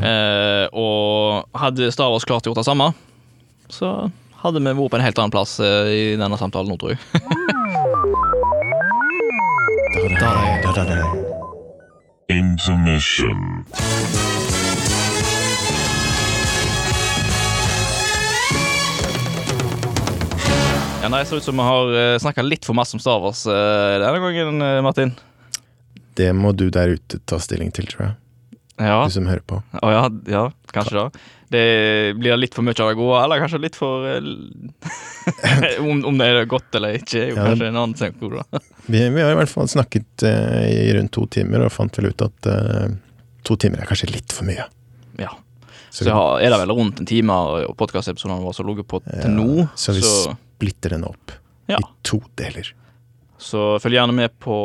[0.00, 2.92] Eh, og hadde Star Wars klart å gjort det samme,
[3.72, 4.10] så
[4.42, 7.00] hadde vi vært på en helt annen plass eh, i denne samtalen nå, tror jeg.
[10.22, 10.30] Da,
[10.62, 11.06] da, da, da.
[12.32, 13.64] Intermission.
[21.02, 23.42] Ja, nei, Det ser ut som vi har snakka litt for masse om Star Wars
[23.50, 25.14] eh, denne gangen, eh, Martin.
[26.14, 28.14] Det må du der ute ta stilling til, tror jeg.
[28.80, 29.02] Ja.
[29.04, 29.58] Du som hører på.
[29.82, 30.02] Å ja,
[30.32, 30.42] ja,
[30.72, 31.04] kanskje da.
[31.52, 31.62] Det
[32.16, 36.28] blir litt for mye av det gode, eller kanskje litt for eh, om, om det
[36.30, 38.16] er godt eller ikke, er jo Ja, det- kanskje en annen ting.
[38.92, 42.08] Vi, vi har i hvert fall snakket uh, i rundt to timer, og fant vel
[42.10, 42.88] ut at uh,
[43.46, 44.64] to timer er kanskje litt for mye.
[45.20, 45.28] Ja.
[45.92, 48.88] Så, Så jeg har, er det vel rundt en time og podkastepisodene våre som ligger
[48.88, 49.68] på til nå.
[49.78, 51.36] så vi Så, splitter den opp
[51.70, 52.72] i to deler.
[53.42, 54.56] Så følg gjerne med på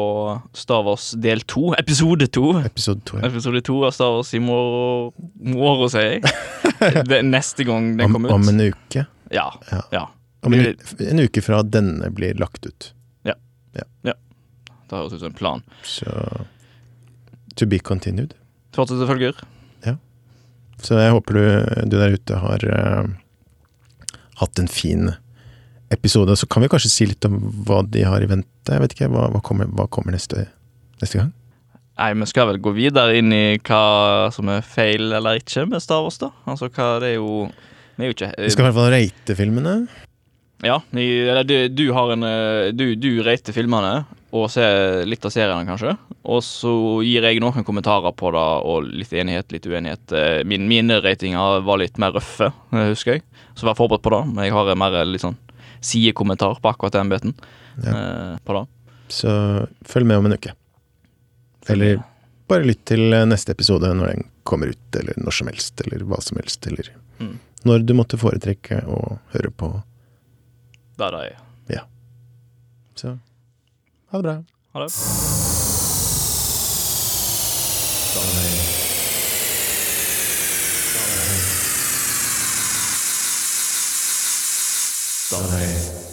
[0.58, 2.52] Star Wars del to, episode to.
[2.62, 3.18] Episode to.
[3.22, 3.28] ja.
[3.32, 5.12] Episode to av Star Wars i morgen,
[5.56, 7.24] morgen sier jeg.
[7.26, 8.36] Neste gang den kommer ut.
[8.38, 9.06] om en uke.
[9.34, 9.48] Ja.
[9.72, 9.82] Ja.
[9.92, 10.04] ja.
[10.46, 12.92] En, Blir- en uke fra denne blir lagt ut.
[13.28, 13.34] Ja,
[13.76, 15.64] ja Det høres ut som en plan.
[15.84, 16.06] Så
[17.58, 18.36] to be continued.
[18.78, 19.40] Fortsette følger.
[19.84, 19.96] Ja.
[20.80, 21.46] Så jeg håper du,
[21.90, 23.10] du der ute har uh,
[24.44, 25.10] hatt en fin
[25.94, 26.36] episode.
[26.36, 28.72] Så kan vi kanskje si litt om hva de har i vente.
[28.72, 30.48] Jeg vet ikke, Hva, hva, kommer, hva kommer neste,
[31.02, 31.32] neste gang?
[31.98, 35.82] Nei, vi skal vel gå videre inn i hva som er feil eller ikke med
[35.82, 36.30] Star Wars, da.
[36.46, 37.48] Altså, hva det er jo
[37.98, 39.80] Vi er jo ikke Vi skal i hvert fall rate filmene.
[40.66, 44.06] Ja, du, du har en eh, Du, du rater filmene
[44.38, 45.94] og ser litt av seriene, kanskje.
[46.28, 46.70] Og så
[47.06, 50.14] gir jeg noen kommentarer på det, og litt enighet, litt uenighet.
[50.14, 53.24] Eh, Min, mine ratinger var litt mer røffe, eh, husker jeg.
[53.56, 54.20] Så vær forberedt på det.
[54.34, 55.38] Men jeg har mer litt sånn
[55.82, 57.34] sidekommentar på akkurat den bøten.
[57.84, 58.38] Ja.
[58.44, 58.64] på det.
[59.14, 59.30] Så
[59.86, 60.54] følg med om en uke.
[61.70, 62.00] Eller
[62.50, 66.04] bare lytt til eh, neste episode når den kommer ut, eller når som helst, eller
[66.08, 66.66] hva som helst.
[66.68, 67.40] Eller Mm.
[67.66, 69.84] når du måtte foretrekke å høre på.
[70.98, 71.82] Det er det Ja.
[72.96, 73.20] Så
[74.12, 74.44] ha det bra.
[74.74, 74.92] Ha det.
[85.30, 86.07] 打开。